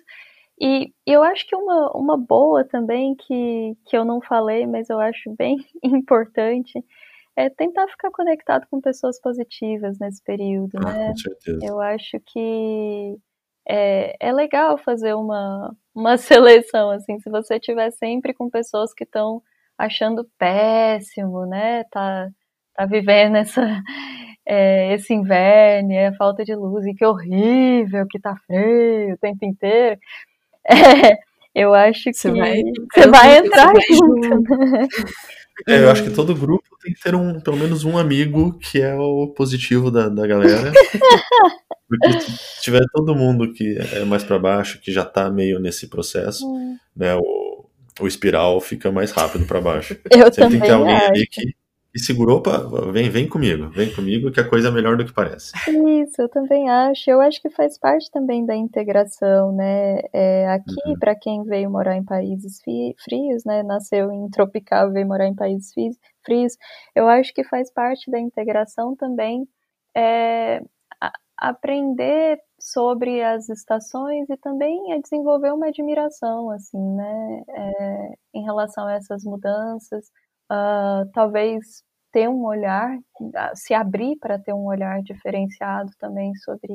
E 0.62 0.94
eu 1.06 1.24
acho 1.24 1.48
que 1.48 1.56
uma, 1.56 1.92
uma 1.96 2.18
boa 2.18 2.66
também, 2.66 3.16
que, 3.16 3.78
que 3.86 3.98
eu 3.98 4.04
não 4.04 4.22
falei, 4.22 4.68
mas 4.68 4.90
eu 4.90 5.00
acho 5.00 5.34
bem 5.36 5.58
importante, 5.84 6.84
é 7.36 7.50
tentar 7.50 7.88
ficar 7.88 8.12
conectado 8.12 8.68
com 8.70 8.82
pessoas 8.82 9.20
positivas 9.22 9.98
nesse 10.00 10.22
período, 10.24 10.78
ah, 10.78 10.92
né? 10.92 11.08
Com 11.10 11.18
certeza. 11.18 11.60
Eu 11.64 11.80
acho 11.80 12.20
que 12.26 13.18
é, 13.68 14.16
é 14.20 14.32
legal 14.32 14.78
fazer 14.78 15.14
uma, 15.14 15.76
uma 15.94 16.18
seleção, 16.18 16.90
assim, 16.90 17.20
se 17.20 17.30
você 17.30 17.56
estiver 17.56 17.92
sempre 17.92 18.34
com 18.34 18.50
pessoas 18.50 18.94
que 18.94 19.04
estão 19.04 19.42
achando 19.78 20.28
péssimo, 20.38 21.46
né? 21.46 21.84
Tá, 21.86 22.30
tá 22.76 22.86
vivendo 22.86 23.38
essa, 23.38 23.62
é, 24.46 24.94
esse 24.94 25.14
inverno, 25.14 25.94
é 25.94 26.08
a 26.08 26.16
falta 26.16 26.44
de 26.44 26.56
luz, 26.56 26.86
e 26.86 26.94
que 26.94 27.06
horrível, 27.06 28.06
que 28.10 28.20
tá 28.20 28.36
frio 28.46 29.14
o 29.14 29.18
tempo 29.18 29.46
inteiro. 29.46 30.00
É, 30.72 31.18
eu 31.56 31.74
acho 31.74 32.04
que 32.04 32.14
você 32.14 32.32
vai, 32.32 32.62
você 32.94 33.08
vai 33.08 33.38
entrar 33.38 33.74
junto. 33.90 34.30
Né? 34.30 34.88
É, 35.68 35.84
eu 35.84 35.92
acho 35.92 36.04
que 36.04 36.12
todo 36.12 36.36
grupo 36.36 36.78
tem 36.82 36.94
que 36.94 37.02
ter 37.02 37.16
um, 37.16 37.40
pelo 37.40 37.58
menos 37.58 37.84
um 37.84 37.98
amigo 37.98 38.58
que 38.60 38.82
é 38.82 38.96
o 38.96 39.28
positivo 39.28 39.92
da, 39.92 40.08
da 40.08 40.26
galera. 40.26 40.72
Porque 41.90 42.22
se 42.22 42.62
tiver 42.62 42.84
todo 42.94 43.16
mundo 43.16 43.52
que 43.52 43.78
é 43.94 44.06
mais 44.06 44.24
para 44.24 44.38
baixo, 44.38 44.80
que 44.80 44.92
já 44.92 45.04
tá 45.04 45.30
meio 45.30 45.60
nesse 45.60 45.88
processo, 45.88 46.46
hum. 46.48 46.78
né, 46.96 47.16
o, 47.16 47.66
o 48.00 48.08
espiral 48.08 48.62
fica 48.62 48.92
mais 48.92 49.12
rápido 49.12 49.46
para 49.46 49.60
baixo. 49.60 49.98
Eu 50.12 50.20
Você 50.20 50.42
também 50.42 50.52
tem 50.52 50.62
que 50.62 50.68
ter 50.68 50.74
alguém 50.74 50.96
acho. 50.96 51.06
ali 51.08 51.28
que 51.28 51.56
e 51.94 52.00
segurou, 52.00 52.38
opa, 52.38 52.60
vem, 52.92 53.10
vem 53.10 53.28
comigo, 53.28 53.70
vem 53.70 53.94
comigo 53.94 54.32
que 54.32 54.40
a 54.40 54.48
coisa 54.48 54.68
é 54.68 54.72
melhor 54.72 54.96
do 54.96 55.06
que 55.06 55.14
parece. 55.14 55.52
Isso, 56.04 56.22
eu 56.22 56.30
também 56.30 56.70
acho. 56.70 57.10
Eu 57.10 57.20
acho 57.20 57.42
que 57.42 57.50
faz 57.50 57.80
parte 57.80 58.12
também 58.12 58.46
da 58.46 58.56
integração, 58.56 59.52
né? 59.52 60.02
É, 60.14 60.48
aqui, 60.50 60.76
uhum. 60.86 61.00
para 61.00 61.16
quem 61.16 61.44
veio 61.44 61.70
morar 61.70 61.96
em 61.96 62.04
países 62.04 62.62
frios, 62.62 63.44
né? 63.44 63.64
Nasceu 63.64 64.12
em 64.12 64.30
tropical, 64.30 64.92
veio 64.92 65.08
morar 65.08 65.28
em 65.28 65.36
países 65.36 65.74
frios, 66.24 66.58
eu 66.96 67.08
acho 67.08 67.34
que 67.34 67.44
faz 67.44 67.72
parte 67.72 68.12
da 68.12 68.20
integração 68.20 68.96
também 68.96 69.48
é, 69.96 70.62
aprender 71.36 72.40
sobre 72.60 73.24
as 73.24 73.50
estações 73.50 74.30
e 74.30 74.38
também 74.38 74.94
a 74.94 75.00
desenvolver 75.00 75.52
uma 75.54 75.68
admiração, 75.68 76.52
assim, 76.52 76.78
né? 76.78 77.44
É, 77.50 78.14
em 78.36 78.44
relação 78.44 78.86
a 78.86 78.94
essas 78.94 79.24
mudanças 79.24 80.06
uh, 80.52 81.10
talvez 81.14 81.84
ter 82.12 82.28
um 82.28 82.46
olhar, 82.46 82.98
ah, 83.36 83.52
se 83.56 83.74
abrir 83.74 84.18
para 84.20 84.40
ter 84.40 84.54
um 84.54 84.66
olhar 84.66 85.02
diferenciado 85.04 85.92
também 86.00 86.34
sobre 86.38 86.74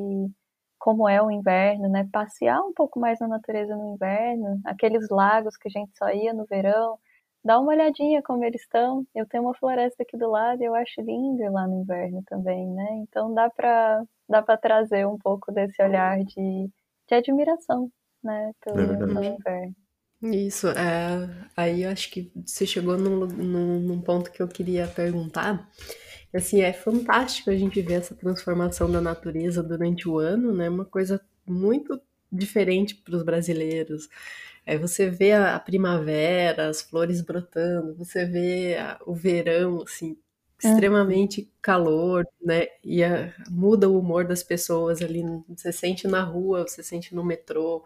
como 0.79 1.09
é 1.09 1.21
o 1.21 1.31
inverno, 1.31 1.89
né? 1.89 2.07
Passear 2.11 2.61
um 2.61 2.73
pouco 2.73 2.99
mais 2.99 3.19
na 3.19 3.27
natureza 3.27 3.75
no 3.75 3.95
inverno, 3.95 4.61
aqueles 4.65 5.09
lagos 5.09 5.57
que 5.57 5.67
a 5.67 5.71
gente 5.71 5.91
só 5.97 6.09
ia 6.11 6.33
no 6.33 6.45
verão, 6.45 6.97
dá 7.43 7.59
uma 7.59 7.71
olhadinha 7.71 8.21
como 8.23 8.43
eles 8.43 8.61
estão. 8.61 9.05
Eu 9.15 9.27
tenho 9.27 9.43
uma 9.43 9.55
floresta 9.55 10.03
aqui 10.03 10.17
do 10.17 10.29
lado 10.29 10.61
e 10.61 10.65
eu 10.65 10.75
acho 10.75 11.01
lindo 11.01 11.43
ir 11.43 11.49
lá 11.49 11.67
no 11.67 11.81
inverno 11.81 12.23
também, 12.27 12.67
né? 12.71 12.87
Então 13.03 13.33
dá 13.33 13.49
para 13.49 14.03
dá 14.27 14.41
para 14.41 14.57
trazer 14.57 15.07
um 15.07 15.17
pouco 15.17 15.51
desse 15.51 15.81
olhar 15.83 16.17
de, 16.23 16.69
de 17.07 17.15
admiração, 17.15 17.91
né, 18.23 18.51
pelo, 18.61 18.81
é 18.81 18.97
pelo 18.97 19.23
inverno. 19.23 19.75
Isso, 20.33 20.67
é, 20.69 21.47
aí 21.55 21.83
eu 21.83 21.89
acho 21.89 22.09
que 22.09 22.31
você 22.45 22.65
chegou 22.65 22.97
num, 22.97 23.25
num, 23.27 23.79
num, 23.79 24.01
ponto 24.01 24.31
que 24.31 24.41
eu 24.41 24.47
queria 24.47 24.87
perguntar. 24.87 25.69
Assim, 26.33 26.61
é 26.61 26.73
fantástico 26.73 27.49
a 27.49 27.55
gente 27.55 27.81
ver 27.81 27.95
essa 27.95 28.15
transformação 28.15 28.91
da 28.91 28.99
natureza 28.99 29.61
durante 29.61 30.09
o 30.09 30.17
ano, 30.17 30.53
né? 30.53 30.69
Uma 30.69 30.85
coisa 30.85 31.21
muito 31.45 32.01
diferente 32.31 32.95
para 32.95 33.15
os 33.15 33.23
brasileiros. 33.23 34.09
É, 34.65 34.77
você 34.77 35.09
vê 35.09 35.31
a, 35.33 35.55
a, 35.55 35.59
primavera, 35.59 36.69
as 36.69 36.81
flores 36.81 37.21
brotando, 37.21 37.95
você 37.95 38.25
vê 38.25 38.77
a, 38.77 38.99
o 39.05 39.13
verão, 39.13 39.83
assim, 39.83 40.17
extremamente 40.59 41.41
uhum. 41.41 41.47
calor, 41.61 42.27
né? 42.43 42.67
E 42.83 43.03
a, 43.03 43.33
muda 43.49 43.87
o 43.89 43.99
humor 43.99 44.25
das 44.25 44.43
pessoas 44.43 45.01
ali. 45.01 45.23
Você 45.49 45.71
sente 45.71 46.07
na 46.07 46.23
rua, 46.23 46.67
você 46.67 46.83
sente 46.83 47.13
no 47.13 47.23
metrô. 47.23 47.83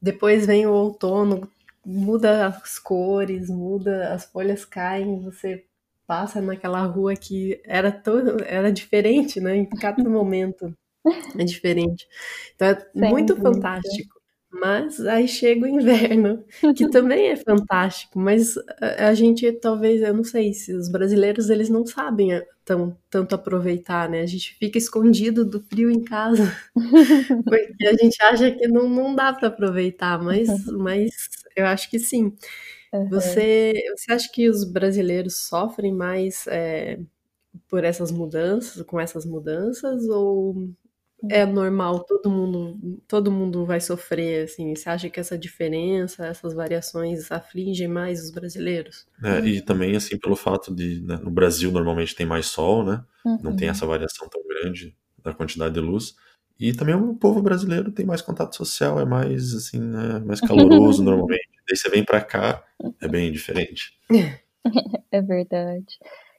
Depois 0.00 0.46
vem 0.46 0.66
o 0.66 0.72
outono, 0.72 1.50
muda 1.88 2.46
as 2.48 2.78
cores, 2.78 3.48
muda, 3.48 4.12
as 4.12 4.26
folhas 4.26 4.64
caem, 4.64 5.20
você 5.22 5.64
passa 6.06 6.40
naquela 6.40 6.82
rua 6.82 7.14
que 7.16 7.60
era 7.64 7.90
todo, 7.90 8.42
era 8.44 8.70
diferente, 8.72 9.40
né? 9.40 9.56
Em 9.56 9.68
cada 9.68 10.08
momento 10.08 10.74
é 11.38 11.44
diferente. 11.44 12.06
Então 12.54 12.68
é 12.68 13.10
muito 13.10 13.36
fantástico. 13.36 14.17
Mas 14.50 14.98
aí 15.06 15.28
chega 15.28 15.66
o 15.66 15.68
inverno, 15.68 16.42
que 16.74 16.88
também 16.90 17.28
é 17.28 17.36
fantástico, 17.36 18.18
mas 18.18 18.54
a, 18.80 19.12
gente 19.12 19.50
talvez, 19.52 20.00
eu 20.00 20.14
não 20.14 20.24
sei 20.24 20.54
se 20.54 20.72
os 20.72 20.88
brasileiros 20.88 21.50
eles 21.50 21.68
não 21.68 21.84
sabem 21.84 22.32
é, 22.32 22.46
tão, 22.64 22.96
tanto 23.10 23.34
aproveitar, 23.34 24.08
né? 24.08 24.22
A 24.22 24.26
gente 24.26 24.54
fica 24.54 24.78
escondido 24.78 25.44
do 25.44 25.60
frio 25.60 25.90
em 25.90 26.02
casa, 26.02 26.50
porque 27.44 27.86
a 27.86 27.94
gente 27.94 28.16
acha 28.22 28.50
que 28.50 28.66
não, 28.66 28.88
não 28.88 29.14
dá 29.14 29.34
para 29.34 29.48
aproveitar, 29.48 30.22
mas, 30.22 30.48
mas 30.66 31.10
eu 31.54 31.66
acho 31.66 31.90
que 31.90 31.98
sim. 31.98 32.32
Uhum. 32.92 33.08
Você, 33.10 33.74
você 33.96 34.12
acha 34.12 34.30
que 34.32 34.48
os 34.48 34.64
brasileiros 34.64 35.36
sofrem 35.36 35.92
mais 35.92 36.46
é, 36.46 36.98
por 37.68 37.84
essas 37.84 38.10
mudanças, 38.10 38.82
com 38.84 39.00
essas 39.00 39.26
mudanças, 39.26 40.08
ou 40.08 40.70
é 41.30 41.44
normal, 41.44 42.04
todo 42.04 42.30
mundo, 42.30 43.00
todo 43.08 43.30
mundo 43.30 43.64
vai 43.66 43.80
sofrer, 43.80 44.44
assim. 44.44 44.74
Você 44.74 44.88
acha 44.88 45.10
que 45.10 45.18
essa 45.18 45.36
diferença, 45.36 46.26
essas 46.26 46.54
variações 46.54 47.32
afligem 47.32 47.88
mais 47.88 48.22
os 48.22 48.30
brasileiros? 48.30 49.06
É, 49.22 49.40
e 49.40 49.60
também, 49.60 49.96
assim, 49.96 50.16
pelo 50.16 50.36
fato 50.36 50.74
de, 50.74 51.00
né, 51.00 51.16
no 51.16 51.30
Brasil 51.30 51.72
normalmente 51.72 52.14
tem 52.14 52.26
mais 52.26 52.46
sol, 52.46 52.84
né? 52.84 53.04
Uhum. 53.24 53.38
Não 53.42 53.56
tem 53.56 53.68
uhum. 53.68 53.72
essa 53.72 53.86
variação 53.86 54.28
tão 54.28 54.42
grande 54.46 54.96
da 55.22 55.34
quantidade 55.34 55.74
de 55.74 55.80
luz. 55.80 56.14
E 56.58 56.72
também 56.72 56.94
o 56.94 57.14
povo 57.14 57.40
brasileiro 57.40 57.92
tem 57.92 58.04
mais 58.04 58.20
contato 58.20 58.56
social, 58.56 59.00
é 59.00 59.04
mais, 59.04 59.54
assim, 59.54 59.80
né, 59.80 60.20
mais 60.20 60.40
caloroso 60.40 61.02
normalmente. 61.04 61.48
Daí 61.68 61.76
você 61.76 61.88
vem 61.88 62.04
para 62.04 62.20
cá, 62.20 62.64
é 63.00 63.08
bem 63.08 63.32
diferente. 63.32 63.98
É 65.10 65.22
verdade. 65.22 65.98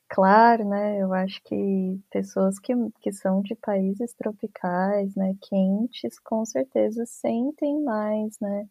Claro, 0.09 0.67
né? 0.67 0.99
Eu 1.01 1.13
acho 1.13 1.41
que 1.43 1.99
pessoas 2.09 2.57
que, 2.59 2.73
que 3.01 3.11
são 3.13 3.41
de 3.43 3.55
países 3.55 4.11
tropicais, 4.13 5.15
né, 5.15 5.35
quentes, 5.41 6.19
com 6.19 6.43
certeza 6.45 7.05
sentem 7.05 7.81
mais, 7.83 8.39
né, 8.39 8.67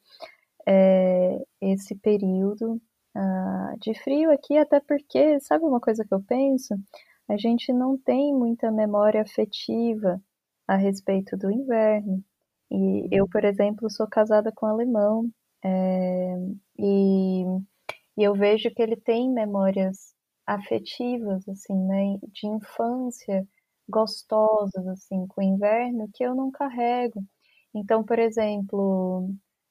é, 0.66 1.44
esse 1.61 1.94
período 1.96 2.81
uh, 3.16 3.79
de 3.81 3.94
frio 3.94 4.33
aqui, 4.33 4.57
até 4.59 4.81
porque, 4.81 5.40
sabe 5.40 5.64
uma 5.64 5.81
coisa 5.81 6.05
que 6.05 6.14
eu 6.14 6.22
penso? 6.22 6.74
A 7.29 7.37
gente 7.37 7.72
não 7.72 7.98
tem 7.98 8.35
muita 8.35 8.70
memória 8.72 9.22
afetiva 9.22 10.20
a 10.68 10.77
respeito 10.77 11.37
do 11.37 11.51
inverno. 11.51 12.24
E 12.70 13.09
eu, 13.12 13.29
por 13.29 13.44
exemplo, 13.44 13.90
sou 13.90 14.09
casada 14.09 14.53
com 14.53 14.66
um 14.66 14.70
alemão, 14.70 15.31
é, 15.64 16.37
e, 16.79 17.44
e 18.16 18.22
eu 18.24 18.35
vejo 18.35 18.70
que 18.74 18.83
ele 18.83 18.96
tem 18.96 19.31
memórias 19.31 20.14
afetivas, 20.48 21.46
assim, 21.48 21.74
né, 21.74 22.18
de 22.32 22.46
infância 22.46 23.46
gostosas, 23.88 24.87
assim, 24.88 25.26
com 25.26 25.40
o 25.40 25.44
inverno 25.44 26.08
que 26.12 26.24
eu 26.24 26.34
não 26.34 26.50
carrego. 26.50 27.22
Então, 27.74 28.02
por 28.02 28.18
exemplo, 28.18 29.30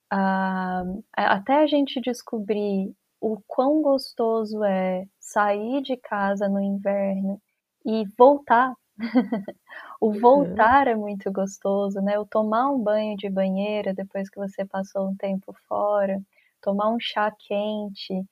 a, 0.09 0.83
até 1.15 1.57
a 1.57 1.67
gente 1.67 1.99
descobrir 2.01 2.93
o 3.19 3.39
quão 3.47 3.81
gostoso 3.81 4.63
é 4.63 5.05
sair 5.19 5.81
de 5.81 5.97
casa 5.97 6.47
no 6.47 6.59
inverno 6.59 7.41
e 7.85 8.05
voltar. 8.17 8.73
o 10.01 10.07
uhum. 10.07 10.19
voltar 10.19 10.87
é 10.87 10.95
muito 10.95 11.31
gostoso, 11.31 11.99
né? 12.01 12.19
O 12.19 12.25
tomar 12.25 12.69
um 12.71 12.79
banho 12.79 13.15
de 13.17 13.29
banheira 13.29 13.93
depois 13.93 14.29
que 14.29 14.39
você 14.39 14.65
passou 14.65 15.09
um 15.09 15.15
tempo 15.15 15.53
fora, 15.67 16.19
tomar 16.61 16.89
um 16.89 16.99
chá 16.99 17.31
quente, 17.31 18.23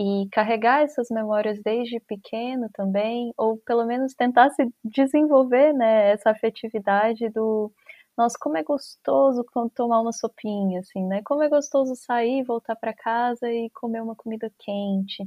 e 0.00 0.26
carregar 0.30 0.80
essas 0.80 1.08
memórias 1.10 1.60
desde 1.62 2.00
pequeno 2.00 2.70
também, 2.72 3.34
ou 3.36 3.58
pelo 3.58 3.84
menos 3.84 4.14
tentar 4.14 4.48
se 4.50 4.66
desenvolver, 4.82 5.74
né, 5.74 6.12
essa 6.12 6.30
afetividade 6.30 7.28
do 7.28 7.70
nossa, 8.16 8.36
como 8.40 8.56
é 8.56 8.62
gostoso 8.62 9.44
tomar 9.74 10.00
uma 10.00 10.12
sopinha, 10.12 10.80
assim, 10.80 11.02
né? 11.06 11.22
Como 11.24 11.42
é 11.42 11.48
gostoso 11.48 11.94
sair, 11.96 12.42
voltar 12.44 12.76
para 12.76 12.92
casa 12.92 13.50
e 13.50 13.70
comer 13.70 14.02
uma 14.02 14.14
comida 14.14 14.50
quente. 14.58 15.26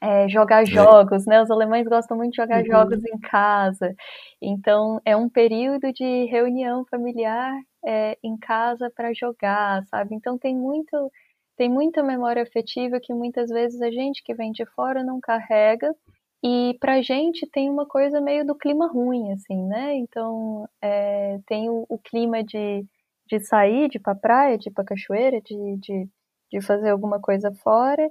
É, 0.00 0.28
jogar 0.28 0.62
é. 0.62 0.66
jogos, 0.66 1.24
né? 1.26 1.42
Os 1.42 1.50
alemães 1.50 1.86
gostam 1.88 2.16
muito 2.16 2.32
de 2.32 2.36
jogar 2.36 2.60
uhum. 2.60 2.66
jogos 2.66 3.04
em 3.04 3.18
casa. 3.18 3.94
Então, 4.42 5.00
é 5.06 5.16
um 5.16 5.28
período 5.28 5.92
de 5.92 6.26
reunião 6.26 6.84
familiar 6.86 7.54
é, 7.84 8.18
em 8.22 8.36
casa 8.36 8.90
para 8.94 9.14
jogar, 9.14 9.84
sabe? 9.86 10.14
Então, 10.14 10.36
tem 10.36 10.54
muito 10.54 11.10
tem 11.56 11.68
muita 11.68 12.02
memória 12.02 12.42
afetiva 12.42 13.00
que 13.00 13.12
muitas 13.12 13.48
vezes 13.48 13.80
a 13.80 13.90
gente 13.90 14.22
que 14.22 14.34
vem 14.34 14.52
de 14.52 14.64
fora 14.66 15.02
não 15.04 15.20
carrega. 15.20 15.94
E 16.42 16.76
pra 16.78 17.00
gente 17.00 17.46
tem 17.50 17.70
uma 17.70 17.86
coisa 17.86 18.20
meio 18.20 18.44
do 18.44 18.54
clima 18.54 18.86
ruim, 18.86 19.32
assim, 19.32 19.66
né? 19.66 19.94
Então 19.96 20.68
é, 20.82 21.38
tem 21.46 21.70
o, 21.70 21.86
o, 21.88 21.98
clima 21.98 22.44
de, 22.44 22.84
de 23.26 23.40
sair, 23.40 23.88
de 23.88 23.96
ir 23.96 24.00
pra 24.00 24.14
praia, 24.14 24.58
de 24.58 24.68
ir 24.68 24.72
pra 24.72 24.84
cachoeira, 24.84 25.40
de, 25.40 25.76
de, 25.78 26.08
de 26.52 26.60
fazer 26.60 26.90
alguma 26.90 27.18
coisa 27.18 27.50
fora. 27.62 28.10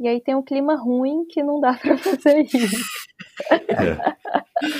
E 0.00 0.08
aí 0.08 0.20
tem 0.20 0.34
um 0.34 0.42
clima 0.42 0.76
ruim 0.76 1.26
que 1.26 1.42
não 1.42 1.60
dá 1.60 1.74
para 1.78 1.98
fazer 1.98 2.40
isso. 2.42 2.84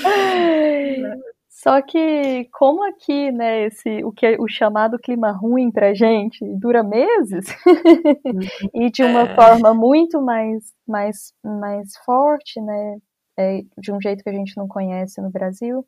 É. 0.06 1.14
Só 1.64 1.80
que 1.80 2.46
como 2.52 2.84
aqui, 2.84 3.32
né, 3.32 3.64
esse 3.64 4.04
o 4.04 4.12
que 4.12 4.26
é 4.26 4.36
o 4.38 4.46
chamado 4.46 4.98
clima 4.98 5.32
ruim 5.32 5.70
pra 5.70 5.94
gente 5.94 6.44
dura 6.56 6.82
meses 6.82 7.46
e 8.74 8.90
de 8.90 9.02
uma 9.02 9.22
é. 9.22 9.34
forma 9.34 9.72
muito 9.72 10.20
mais 10.20 10.74
mais 10.86 11.32
mais 11.42 11.96
forte, 12.04 12.60
né, 12.60 12.98
é, 13.38 13.62
de 13.78 13.90
um 13.90 13.98
jeito 13.98 14.22
que 14.22 14.28
a 14.28 14.34
gente 14.34 14.54
não 14.58 14.68
conhece 14.68 15.22
no 15.22 15.30
Brasil, 15.30 15.80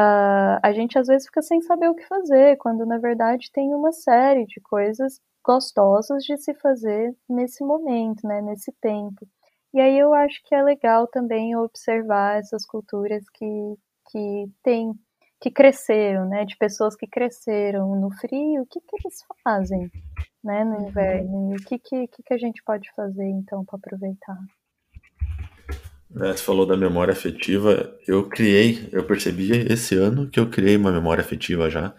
uh, 0.00 0.56
a 0.62 0.72
gente 0.72 0.98
às 0.98 1.06
vezes 1.06 1.26
fica 1.26 1.42
sem 1.42 1.60
saber 1.60 1.90
o 1.90 1.94
que 1.94 2.06
fazer, 2.06 2.56
quando 2.56 2.86
na 2.86 2.96
verdade 2.96 3.52
tem 3.52 3.74
uma 3.74 3.92
série 3.92 4.46
de 4.46 4.58
coisas 4.62 5.20
gostosas 5.44 6.24
de 6.24 6.38
se 6.38 6.54
fazer 6.54 7.14
nesse 7.28 7.62
momento, 7.62 8.26
né, 8.26 8.40
nesse 8.40 8.72
tempo. 8.80 9.28
E 9.74 9.80
aí 9.80 9.98
eu 9.98 10.14
acho 10.14 10.42
que 10.44 10.54
é 10.54 10.62
legal 10.62 11.06
também 11.06 11.54
observar 11.56 12.38
essas 12.38 12.64
culturas 12.64 13.22
que, 13.34 13.76
que 14.10 14.46
têm, 14.62 14.92
que 15.40 15.50
cresceram, 15.50 16.28
né, 16.28 16.44
de 16.44 16.56
pessoas 16.56 16.96
que 16.96 17.06
cresceram 17.06 17.94
no 18.00 18.10
frio, 18.10 18.62
o 18.62 18.66
que, 18.66 18.80
que 18.80 18.96
eles 18.96 19.18
fazem, 19.44 19.90
né, 20.42 20.64
no 20.64 20.76
uhum. 20.76 20.88
inverno, 20.88 21.52
e 21.52 21.56
o 21.56 21.64
que, 21.64 21.78
que, 21.78 22.08
que, 22.08 22.34
a 22.34 22.38
gente 22.38 22.62
pode 22.64 22.90
fazer, 22.94 23.28
então, 23.28 23.64
para 23.64 23.78
aproveitar. 23.78 24.38
É, 26.20 26.32
você 26.32 26.42
falou 26.42 26.66
da 26.66 26.76
memória 26.76 27.12
afetiva, 27.12 27.94
eu 28.06 28.28
criei, 28.28 28.88
eu 28.92 29.04
percebi 29.04 29.50
esse 29.70 29.94
ano 29.94 30.28
que 30.30 30.40
eu 30.40 30.48
criei 30.48 30.76
uma 30.76 30.90
memória 30.90 31.22
afetiva 31.22 31.68
já, 31.68 31.94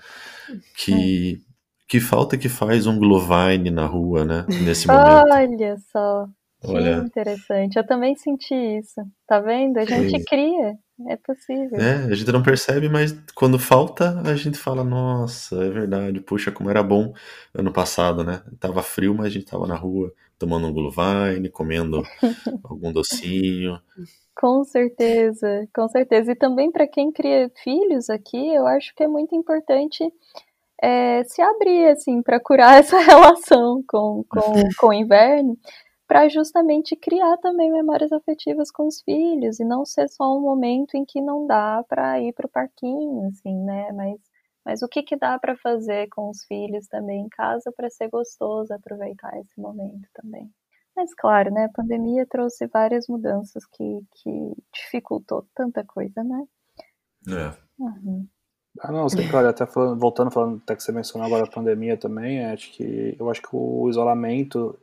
que, 0.76 1.44
que 1.88 2.00
falta 2.00 2.38
que 2.38 2.50
faz 2.50 2.88
um 2.88 2.98
Glowine 2.98 3.70
na 3.70 3.86
rua, 3.86 4.26
né, 4.26 4.46
nesse 4.66 4.88
momento. 4.90 5.32
Olha 5.32 5.78
só, 5.92 6.28
Olha. 6.64 7.00
Que 7.00 7.08
interessante. 7.08 7.78
Eu 7.78 7.86
também 7.86 8.16
senti 8.16 8.54
isso. 8.54 9.02
Tá 9.26 9.40
vendo? 9.40 9.78
A 9.78 9.86
gente 9.86 10.24
cria. 10.26 10.78
É 11.08 11.16
possível. 11.16 11.80
É, 11.80 12.12
a 12.12 12.14
gente 12.14 12.32
não 12.32 12.44
percebe, 12.44 12.90
mas 12.90 13.16
quando 13.34 13.58
falta, 13.58 14.20
a 14.22 14.36
gente 14.36 14.58
fala, 14.58 14.84
nossa, 14.84 15.56
é 15.56 15.70
verdade, 15.70 16.20
puxa, 16.20 16.52
como 16.52 16.70
era 16.70 16.84
bom 16.84 17.14
ano 17.54 17.72
passado, 17.72 18.24
né? 18.24 18.42
Tava 18.60 18.84
frio, 18.84 19.16
mas 19.16 19.28
a 19.28 19.30
gente 19.30 19.46
tava 19.46 19.66
na 19.66 19.76
rua 19.76 20.14
tomando 20.38 20.68
um 20.68 20.74
glühwein, 20.74 21.50
comendo 21.52 22.04
algum 22.64 22.92
docinho. 22.92 23.80
Com 24.36 24.64
certeza, 24.64 25.68
com 25.74 25.88
certeza. 25.88 26.32
E 26.32 26.36
também 26.36 26.72
para 26.72 26.88
quem 26.88 27.12
cria 27.12 27.52
filhos 27.64 28.10
aqui, 28.10 28.54
eu 28.54 28.66
acho 28.68 28.94
que 28.96 29.04
é 29.04 29.08
muito 29.08 29.36
importante 29.36 30.04
é, 30.82 31.24
se 31.26 31.42
abrir, 31.42 31.88
assim, 31.88 32.22
para 32.22 32.40
curar 32.40 32.80
essa 32.80 33.00
relação 33.00 33.84
com, 33.88 34.24
com, 34.30 34.54
com 34.78 34.88
o 34.88 34.94
inverno 34.94 35.58
para 36.10 36.28
justamente 36.28 36.96
criar 36.96 37.38
também 37.38 37.72
memórias 37.72 38.12
afetivas 38.12 38.72
com 38.72 38.88
os 38.88 39.00
filhos 39.00 39.60
e 39.60 39.64
não 39.64 39.86
ser 39.86 40.10
só 40.10 40.36
um 40.36 40.42
momento 40.42 40.96
em 40.96 41.06
que 41.06 41.22
não 41.22 41.46
dá 41.46 41.86
para 41.88 42.20
ir 42.20 42.34
para 42.34 42.48
o 42.48 42.50
parquinho, 42.50 43.28
assim, 43.28 43.56
né? 43.64 43.92
Mas, 43.92 44.20
mas 44.66 44.82
o 44.82 44.88
que, 44.88 45.04
que 45.04 45.16
dá 45.16 45.38
para 45.38 45.56
fazer 45.56 46.10
com 46.10 46.32
os 46.32 46.44
filhos 46.46 46.88
também 46.88 47.22
em 47.22 47.30
casa 47.30 47.72
para 47.72 47.92
ser 47.92 48.10
gostoso 48.10 48.74
aproveitar 48.74 49.40
esse 49.40 49.62
momento 49.62 50.10
também. 50.12 50.50
Mas 50.96 51.14
claro, 51.14 51.52
né? 51.52 51.66
A 51.66 51.72
pandemia 51.72 52.26
trouxe 52.26 52.66
várias 52.66 53.08
mudanças 53.08 53.64
que, 53.68 54.02
que 54.16 54.54
dificultou 54.74 55.46
tanta 55.54 55.84
coisa, 55.84 56.24
né? 56.24 56.44
É. 57.28 57.84
Uhum. 57.84 58.28
Ah, 58.82 58.92
não, 58.92 59.08
sei, 59.10 59.30
claro, 59.30 59.48
até 59.48 59.68
falando, 59.68 60.00
voltando, 60.00 60.32
falando, 60.32 60.60
até 60.64 60.76
que 60.76 60.82
você 60.82 60.92
mencionou 60.92 61.28
agora 61.28 61.44
a 61.44 61.52
pandemia 61.52 61.98
também, 61.98 62.44
acho 62.46 62.72
que 62.72 63.16
eu 63.20 63.30
acho 63.30 63.44
que 63.44 63.50
o 63.52 63.88
isolamento 63.88 64.76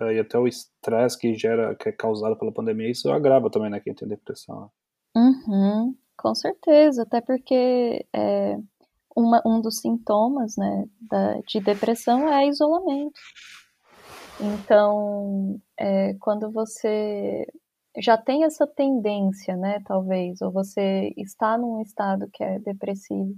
e 0.00 0.18
até 0.18 0.38
o 0.38 0.46
estresse 0.46 1.18
que 1.18 1.34
gera, 1.34 1.74
que 1.74 1.88
é 1.88 1.92
causado 1.92 2.36
pela 2.36 2.52
pandemia, 2.52 2.90
isso 2.90 3.10
agrava 3.10 3.50
também, 3.50 3.70
né, 3.70 3.80
quem 3.80 3.94
tem 3.94 4.08
depressão. 4.08 4.60
Né? 4.62 4.68
Uhum, 5.16 5.96
com 6.16 6.34
certeza, 6.34 7.02
até 7.02 7.20
porque 7.20 8.06
é, 8.12 8.56
uma, 9.16 9.40
um 9.46 9.60
dos 9.60 9.80
sintomas, 9.80 10.56
né, 10.56 10.84
da, 11.00 11.40
de 11.46 11.60
depressão 11.60 12.28
é 12.28 12.48
isolamento. 12.48 13.20
Então, 14.40 15.60
é, 15.78 16.14
quando 16.14 16.50
você 16.50 17.46
já 17.98 18.18
tem 18.18 18.44
essa 18.44 18.66
tendência, 18.66 19.56
né, 19.56 19.78
talvez, 19.86 20.42
ou 20.42 20.50
você 20.50 21.14
está 21.16 21.56
num 21.56 21.80
estado 21.80 22.28
que 22.32 22.42
é 22.42 22.58
depressivo 22.58 23.34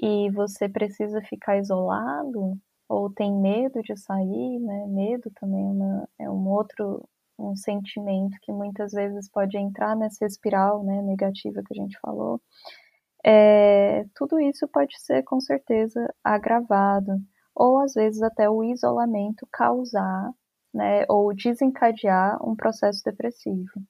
e 0.00 0.30
você 0.30 0.68
precisa 0.68 1.20
ficar 1.22 1.58
isolado, 1.58 2.56
ou 2.88 3.10
tem 3.10 3.32
medo 3.34 3.82
de 3.82 3.96
sair, 3.96 4.58
né? 4.60 4.86
Medo 4.86 5.30
também 5.40 5.64
é, 5.64 5.70
uma, 5.70 6.08
é 6.20 6.30
um 6.30 6.48
outro 6.48 7.08
um 7.38 7.54
sentimento 7.54 8.36
que 8.42 8.50
muitas 8.50 8.92
vezes 8.92 9.28
pode 9.28 9.58
entrar 9.58 9.94
nessa 9.94 10.24
espiral 10.24 10.82
né, 10.82 11.02
negativa 11.02 11.62
que 11.62 11.78
a 11.78 11.82
gente 11.82 11.98
falou. 12.00 12.40
É, 13.24 14.06
tudo 14.14 14.40
isso 14.40 14.66
pode 14.68 14.98
ser 15.00 15.22
com 15.22 15.40
certeza 15.40 16.14
agravado, 16.24 17.20
ou 17.54 17.80
às 17.80 17.94
vezes 17.94 18.22
até 18.22 18.48
o 18.48 18.64
isolamento 18.64 19.46
causar 19.52 20.32
né, 20.72 21.04
ou 21.08 21.34
desencadear 21.34 22.38
um 22.46 22.54
processo 22.54 23.02
depressivo. 23.04 23.82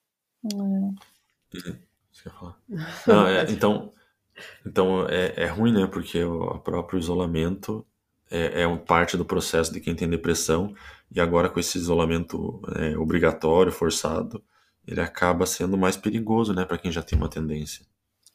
Hum. 0.43 0.95
Não, 3.05 3.27
é, 3.27 3.43
então, 3.51 3.93
então 4.65 5.07
é, 5.07 5.43
é 5.43 5.45
ruim, 5.47 5.71
né? 5.71 5.87
Porque 5.87 6.23
o 6.23 6.59
próprio 6.59 6.99
isolamento 6.99 7.85
é, 8.29 8.61
é 8.61 8.67
um 8.67 8.77
parte 8.77 9.15
do 9.15 9.25
processo 9.25 9.71
de 9.71 9.79
quem 9.79 9.95
tem 9.95 10.09
depressão 10.09 10.73
e 11.11 11.19
agora 11.19 11.49
com 11.49 11.59
esse 11.59 11.77
isolamento 11.77 12.61
é, 12.75 12.97
obrigatório, 12.97 13.71
forçado, 13.71 14.43
ele 14.85 15.01
acaba 15.01 15.45
sendo 15.45 15.77
mais 15.77 15.97
perigoso, 15.97 16.53
né, 16.53 16.65
para 16.65 16.77
quem 16.77 16.91
já 16.91 17.01
tem 17.01 17.17
uma 17.17 17.29
tendência. 17.29 17.85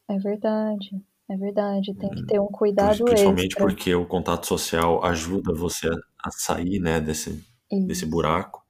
É 0.08 0.18
verdade, 0.18 1.02
é 1.28 1.36
verdade. 1.36 1.94
Tem 1.94 2.10
que 2.10 2.26
ter 2.26 2.40
um 2.40 2.46
cuidado 2.46 3.04
Principalmente 3.04 3.52
extra. 3.52 3.66
porque 3.66 3.94
o 3.94 4.06
contato 4.06 4.46
social 4.46 5.04
ajuda 5.04 5.54
você 5.54 5.88
a 6.22 6.30
sair, 6.30 6.78
né, 6.78 7.00
desse, 7.00 7.44
desse 7.86 8.06
buraco. 8.06 8.62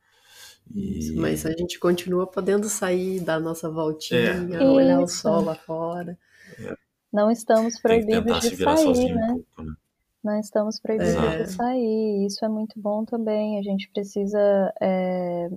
E... 0.73 1.15
Mas 1.17 1.45
a 1.45 1.51
gente 1.51 1.79
continua 1.79 2.27
podendo 2.27 2.69
sair, 2.69 3.21
dar 3.21 3.41
nossa 3.41 3.69
voltinha, 3.69 4.49
é. 4.53 4.65
olhar 4.65 5.03
Isso. 5.03 5.05
o 5.05 5.09
sol 5.09 5.45
lá 5.45 5.55
fora. 5.55 6.17
É. 6.59 6.77
Não 7.13 7.31
estamos 7.31 7.79
proibidos 7.81 8.41
de 8.41 8.57
sair, 8.57 9.15
né? 9.15 9.33
Um 9.33 9.35
pouco, 9.35 9.63
né? 9.63 9.75
Não 10.23 10.39
estamos 10.39 10.79
proibidos 10.79 11.15
é. 11.17 11.43
de 11.43 11.51
sair. 11.51 12.27
Isso 12.27 12.45
é 12.45 12.49
muito 12.49 12.79
bom 12.81 13.05
também. 13.05 13.59
A 13.59 13.63
gente 13.63 13.91
precisa. 13.91 14.73
É, 14.81 15.49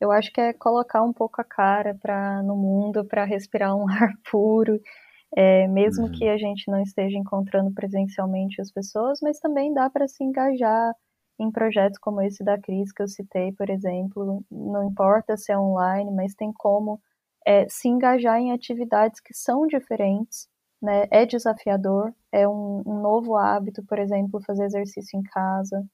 eu 0.00 0.10
acho 0.10 0.32
que 0.32 0.40
é 0.40 0.52
colocar 0.52 1.02
um 1.02 1.12
pouco 1.12 1.40
a 1.40 1.44
cara 1.44 1.94
para 2.00 2.42
no 2.42 2.56
mundo 2.56 3.04
para 3.04 3.24
respirar 3.24 3.76
um 3.76 3.86
ar 3.88 4.12
puro. 4.30 4.80
É, 5.36 5.66
mesmo 5.68 6.06
uhum. 6.06 6.12
que 6.12 6.28
a 6.28 6.38
gente 6.38 6.70
não 6.70 6.80
esteja 6.80 7.18
encontrando 7.18 7.72
presencialmente 7.74 8.60
as 8.60 8.70
pessoas, 8.70 9.18
mas 9.20 9.38
também 9.38 9.74
dá 9.74 9.90
para 9.90 10.08
se 10.08 10.22
engajar 10.24 10.94
em 11.38 11.50
projetos 11.50 11.98
como 11.98 12.22
esse 12.22 12.42
da 12.42 12.58
Cris 12.58 12.92
que 12.92 13.02
eu 13.02 13.08
citei, 13.08 13.52
por 13.52 13.68
exemplo. 13.68 14.42
Não 14.50 14.84
importa 14.84 15.36
se 15.36 15.52
é 15.52 15.58
online, 15.58 16.10
mas 16.10 16.34
tem 16.34 16.52
como 16.54 17.00
é, 17.46 17.68
se 17.68 17.88
engajar 17.88 18.38
em 18.38 18.52
atividades 18.52 19.20
que 19.20 19.34
são 19.34 19.66
diferentes 19.66 20.48
né? 20.82 21.06
É 21.10 21.26
desafiador, 21.26 22.12
é 22.32 22.46
um, 22.48 22.82
um 22.86 23.00
novo 23.00 23.36
hábito, 23.36 23.84
por 23.84 23.98
exemplo, 23.98 24.42
fazer 24.44 24.64
exercício 24.64 25.18
em 25.18 25.22
casa. 25.22 25.84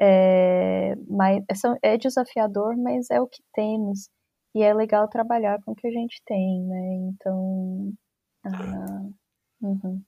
É, 0.00 0.94
mas, 1.08 1.42
é, 1.82 1.94
é 1.94 1.96
desafiador, 1.96 2.76
mas 2.76 3.10
é 3.10 3.20
o 3.20 3.26
que 3.26 3.42
temos. 3.52 4.08
E 4.54 4.62
é 4.62 4.72
legal 4.72 5.08
trabalhar 5.08 5.60
com 5.62 5.72
o 5.72 5.74
que 5.74 5.86
a 5.86 5.90
gente 5.90 6.22
tem, 6.24 6.62
né? 6.64 7.10
Então. 7.10 7.92
Ah, 8.44 9.02
uhum. 9.60 10.02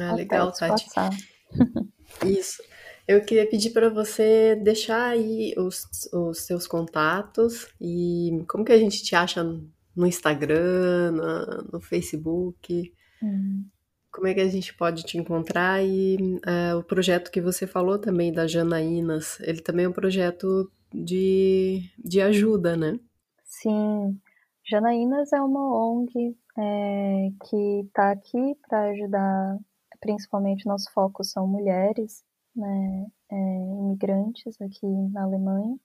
ah 0.00 0.14
legal, 0.14 0.52
Tati. 0.52 0.86
Isso. 2.26 2.62
Eu 3.06 3.24
queria 3.24 3.48
pedir 3.48 3.70
para 3.70 3.88
você 3.88 4.54
deixar 4.56 5.08
aí 5.08 5.54
os, 5.56 5.86
os 6.12 6.42
seus 6.42 6.66
contatos 6.66 7.66
e 7.80 8.44
como 8.46 8.64
que 8.64 8.72
a 8.72 8.78
gente 8.78 9.02
te 9.02 9.14
acha 9.14 9.42
no 9.42 10.06
Instagram, 10.06 11.12
no, 11.12 11.62
no 11.72 11.80
Facebook. 11.80 12.92
Hum. 13.22 13.64
Como 14.10 14.26
é 14.26 14.34
que 14.34 14.40
a 14.40 14.48
gente 14.48 14.74
pode 14.74 15.02
te 15.04 15.18
encontrar? 15.18 15.84
E 15.84 16.16
uh, 16.16 16.78
o 16.78 16.82
projeto 16.82 17.30
que 17.30 17.40
você 17.40 17.66
falou 17.66 17.98
também 17.98 18.32
da 18.32 18.46
Janaínas, 18.46 19.38
ele 19.40 19.60
também 19.60 19.84
é 19.84 19.88
um 19.88 19.92
projeto 19.92 20.70
de, 20.92 21.82
de 21.98 22.20
ajuda, 22.20 22.76
né? 22.76 22.98
Sim. 23.44 24.18
Janaínas 24.64 25.32
é 25.32 25.40
uma 25.40 25.60
ONG 25.60 26.36
é, 26.58 27.30
que 27.48 27.80
está 27.86 28.10
aqui 28.10 28.54
para 28.68 28.90
ajudar, 28.90 29.58
principalmente 30.00 30.66
nosso 30.66 30.92
foco 30.92 31.24
são 31.24 31.46
mulheres, 31.46 32.22
né, 32.54 33.06
é, 33.30 33.36
imigrantes 33.36 34.60
aqui 34.60 34.86
na 35.12 35.22
Alemanha. 35.22 35.76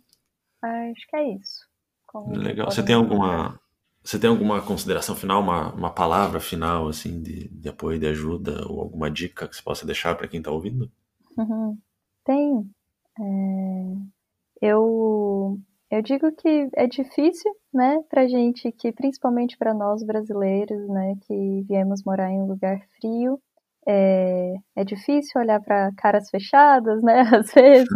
acho 0.62 1.06
que 1.08 1.16
é 1.16 1.34
isso. 1.34 1.66
Como 2.06 2.34
Legal. 2.36 2.70
Você 2.70 2.82
tem 2.82 2.94
alguma 2.94 3.60
você 4.08 4.18
tem 4.18 4.30
alguma 4.30 4.62
consideração 4.62 5.14
final, 5.14 5.42
uma, 5.42 5.70
uma 5.74 5.90
palavra 5.92 6.40
final, 6.40 6.88
assim, 6.88 7.20
de, 7.20 7.48
de 7.48 7.68
apoio, 7.68 7.98
de 7.98 8.06
ajuda, 8.06 8.66
ou 8.66 8.80
alguma 8.80 9.10
dica 9.10 9.46
que 9.46 9.54
você 9.54 9.62
possa 9.62 9.84
deixar 9.84 10.16
para 10.16 10.26
quem 10.26 10.38
está 10.38 10.50
ouvindo? 10.50 10.90
Uhum. 11.36 11.78
Tem. 12.24 12.70
É... 13.20 14.66
Eu, 14.66 15.60
eu 15.90 16.00
digo 16.02 16.32
que 16.32 16.70
é 16.74 16.86
difícil, 16.86 17.54
né, 17.72 17.98
para 18.08 18.26
gente 18.28 18.72
que, 18.72 18.92
principalmente 18.92 19.56
para 19.56 19.74
nós 19.74 20.02
brasileiros, 20.02 20.88
né, 20.88 21.14
que 21.26 21.62
viemos 21.68 22.02
morar 22.04 22.30
em 22.30 22.40
um 22.40 22.46
lugar 22.46 22.80
frio, 23.00 23.40
é, 23.90 24.54
é 24.76 24.84
difícil 24.84 25.40
olhar 25.40 25.60
para 25.62 25.90
caras 25.96 26.28
fechadas, 26.28 27.02
né? 27.02 27.22
Às 27.34 27.52
vezes 27.54 27.88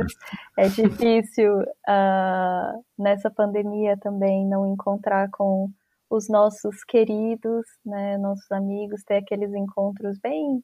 é 0.56 0.66
difícil 0.68 1.52
uh, 1.60 2.84
nessa 2.98 3.30
pandemia 3.30 3.98
também 3.98 4.46
não 4.46 4.72
encontrar 4.72 5.28
com 5.30 5.68
os 6.08 6.30
nossos 6.30 6.82
queridos, 6.84 7.66
né? 7.84 8.16
Nossos 8.16 8.50
amigos, 8.50 9.04
ter 9.04 9.16
aqueles 9.16 9.52
encontros 9.52 10.18
bem 10.18 10.62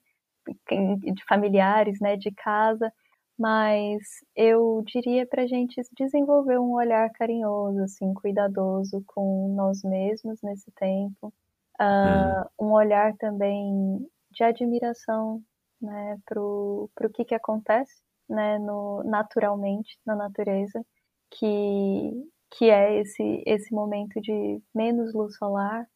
de 1.13 1.25
familiares, 1.29 2.01
né? 2.01 2.17
De 2.17 2.31
casa. 2.33 2.91
Mas 3.39 4.03
eu 4.35 4.83
diria 4.85 5.27
para 5.27 5.43
a 5.43 5.47
gente 5.47 5.81
desenvolver 5.97 6.59
um 6.59 6.73
olhar 6.73 7.09
carinhoso, 7.13 7.81
assim, 7.83 8.13
cuidadoso 8.13 9.03
com 9.07 9.55
nós 9.55 9.83
mesmos 9.85 10.43
nesse 10.43 10.71
tempo. 10.73 11.33
Uh, 11.81 12.65
um 12.65 12.73
olhar 12.73 13.17
também 13.17 14.05
de 14.33 14.43
admiração 14.43 15.41
né, 15.81 16.19
para 16.27 16.41
o 16.43 16.91
que, 17.15 17.25
que 17.25 17.35
acontece 17.35 18.03
né, 18.29 18.59
no, 18.59 19.03
naturalmente 19.05 19.97
na 20.05 20.17
natureza, 20.17 20.85
que, 21.31 22.29
que 22.51 22.71
é 22.71 23.01
esse, 23.01 23.43
esse 23.47 23.73
momento 23.73 24.21
de 24.21 24.61
menos 24.75 25.15
luz 25.15 25.37
solar. 25.37 25.87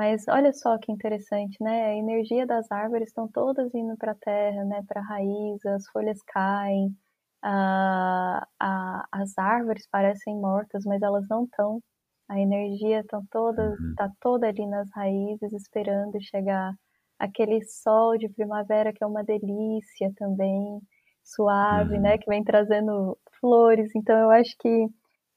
Mas 0.00 0.24
olha 0.28 0.50
só 0.50 0.78
que 0.78 0.90
interessante, 0.90 1.62
né? 1.62 1.88
A 1.88 1.94
energia 1.94 2.46
das 2.46 2.72
árvores 2.72 3.08
estão 3.08 3.28
todas 3.28 3.74
indo 3.74 3.98
para 3.98 4.12
a 4.12 4.14
terra, 4.14 4.64
né? 4.64 4.82
Para 4.88 5.02
a 5.02 5.04
raiz, 5.04 5.62
as 5.66 5.86
folhas 5.90 6.22
caem, 6.22 6.96
a, 7.42 8.46
a, 8.58 9.06
as 9.12 9.36
árvores 9.36 9.86
parecem 9.90 10.34
mortas, 10.40 10.86
mas 10.86 11.02
elas 11.02 11.28
não 11.28 11.44
estão. 11.44 11.82
A 12.30 12.40
energia 12.40 13.00
está 13.00 13.20
toda, 13.30 13.62
uhum. 13.62 13.94
tá 13.94 14.10
toda 14.22 14.48
ali 14.48 14.66
nas 14.66 14.88
raízes, 14.94 15.52
esperando 15.52 16.18
chegar 16.22 16.72
aquele 17.18 17.62
sol 17.62 18.16
de 18.16 18.30
primavera 18.30 18.94
que 18.94 19.04
é 19.04 19.06
uma 19.06 19.22
delícia 19.22 20.10
também, 20.16 20.80
suave, 21.22 21.96
uhum. 21.96 22.00
né, 22.00 22.16
que 22.16 22.26
vem 22.26 22.42
trazendo 22.42 23.18
flores. 23.38 23.90
Então 23.94 24.18
eu 24.18 24.30
acho 24.30 24.56
que 24.58 24.86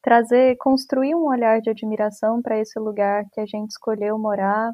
trazer, 0.04 0.58
construir 0.58 1.16
um 1.16 1.28
olhar 1.28 1.62
de 1.62 1.70
admiração 1.70 2.41
para 2.41 2.60
esse 2.60 2.78
lugar 2.78 3.24
que 3.32 3.39
a 3.39 3.45
gente 3.45 3.72
escolheu 3.72 4.20
morar 4.20 4.72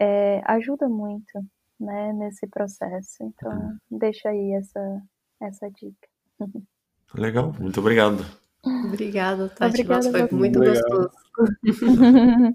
é, 0.00 0.40
ajuda 0.46 0.88
muito, 0.88 1.38
né, 1.78 2.12
nesse 2.14 2.48
processo. 2.48 3.22
Então 3.22 3.52
uhum. 3.52 3.98
deixa 3.98 4.30
aí 4.30 4.52
essa 4.54 5.02
essa 5.40 5.70
dica. 5.70 6.08
Legal, 7.14 7.52
muito 7.58 7.80
obrigado. 7.80 8.24
Obrigada, 8.62 9.48
Tati. 9.48 9.70
Obrigada, 9.70 10.10
Nossa, 10.10 10.28
foi 10.28 10.38
muito 10.38 10.58
gostoso. 10.58 11.10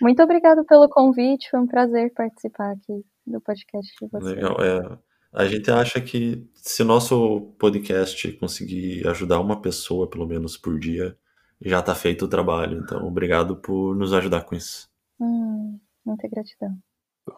muito 0.00 0.22
obrigada 0.22 0.64
pelo 0.64 0.88
convite, 0.88 1.50
foi 1.50 1.60
um 1.60 1.66
prazer 1.66 2.12
participar 2.14 2.72
aqui 2.72 3.04
do 3.26 3.40
podcast 3.40 3.92
de 4.00 4.08
vocês. 4.08 4.36
Legal, 4.36 4.56
é. 4.60 4.98
A 5.32 5.46
gente 5.46 5.70
acha 5.70 6.00
que 6.00 6.46
se 6.54 6.82
o 6.82 6.84
nosso 6.84 7.54
podcast 7.58 8.30
conseguir 8.32 9.06
ajudar 9.08 9.40
uma 9.40 9.60
pessoa, 9.60 10.08
pelo 10.08 10.26
menos 10.26 10.56
por 10.56 10.78
dia, 10.78 11.16
já 11.64 11.80
está 11.80 11.94
feito 11.94 12.24
o 12.24 12.28
trabalho. 12.28 12.78
Então, 12.78 13.06
obrigado 13.06 13.56
por 13.56 13.94
nos 13.96 14.12
ajudar 14.12 14.42
com 14.42 14.54
isso. 14.54 14.88
Hum, 15.20 15.78
muita 16.04 16.28
gratidão. 16.28 16.76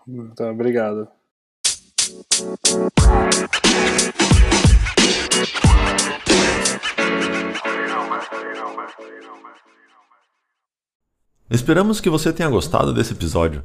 Então, 0.09 0.51
obrigado. 0.51 1.09
Esperamos 11.51 12.01
que 12.01 12.11
você 12.11 12.33
tenha 12.33 12.49
gostado 12.49 12.93
desse 12.93 13.13
episódio. 13.13 13.65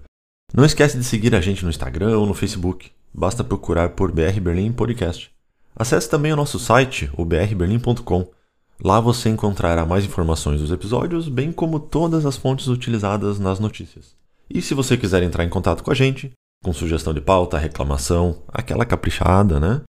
Não 0.54 0.66
esquece 0.66 0.98
de 0.98 1.04
seguir 1.04 1.34
a 1.34 1.42
gente 1.42 1.64
no 1.64 1.70
Instagram 1.70 2.18
ou 2.18 2.26
no 2.26 2.34
Facebook. 2.34 2.92
Basta 3.14 3.44
procurar 3.44 3.90
por 3.90 4.12
BR 4.12 4.40
Berlim 4.42 4.72
Podcast. 4.72 5.32
Acesse 5.76 6.10
também 6.10 6.34
o 6.34 6.36
nosso 6.36 6.60
site, 6.60 7.10
o 7.18 7.24
brberlim.com. 7.24 8.39
Lá 8.84 9.00
você 9.02 9.30
encontrará 9.30 9.86
mais 9.86 10.06
informações 10.06 10.62
dos 10.62 10.72
episódios, 10.72 11.28
bem 11.28 11.52
como 11.52 11.80
todas 11.80 12.26
as 12.26 12.38
fontes 12.38 12.68
utilizadas 12.68 13.38
nas 13.38 13.60
notícias. 13.60 14.16
E 14.50 14.62
se 14.62 14.74
você 14.74 14.96
quiser 14.96 15.22
entrar 15.22 15.44
em 15.44 15.50
contato 15.50 15.84
com 15.84 15.92
a 15.92 15.96
gente, 15.96 16.32
com 16.64 16.72
sugestão 16.72 17.14
de 17.14 17.20
pauta, 17.20 17.58
reclamação, 17.58 18.42
aquela 18.48 18.86
caprichada, 18.86 19.60
né? 19.60 19.82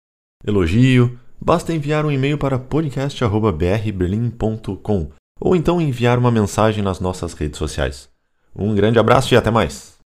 Elogio, 0.45 1.19
basta 1.39 1.73
enviar 1.73 2.05
um 2.05 2.11
e-mail 2.11 2.37
para 2.37 2.57
podcast.brberlim.com 2.57 5.11
ou 5.39 5.55
então 5.55 5.79
enviar 5.79 6.17
uma 6.17 6.31
mensagem 6.31 6.83
nas 6.83 6.99
nossas 6.99 7.33
redes 7.33 7.59
sociais. 7.59 8.09
Um 8.55 8.73
grande 8.73 8.97
abraço 8.97 9.31
e 9.33 9.37
até 9.37 9.51
mais! 9.51 9.98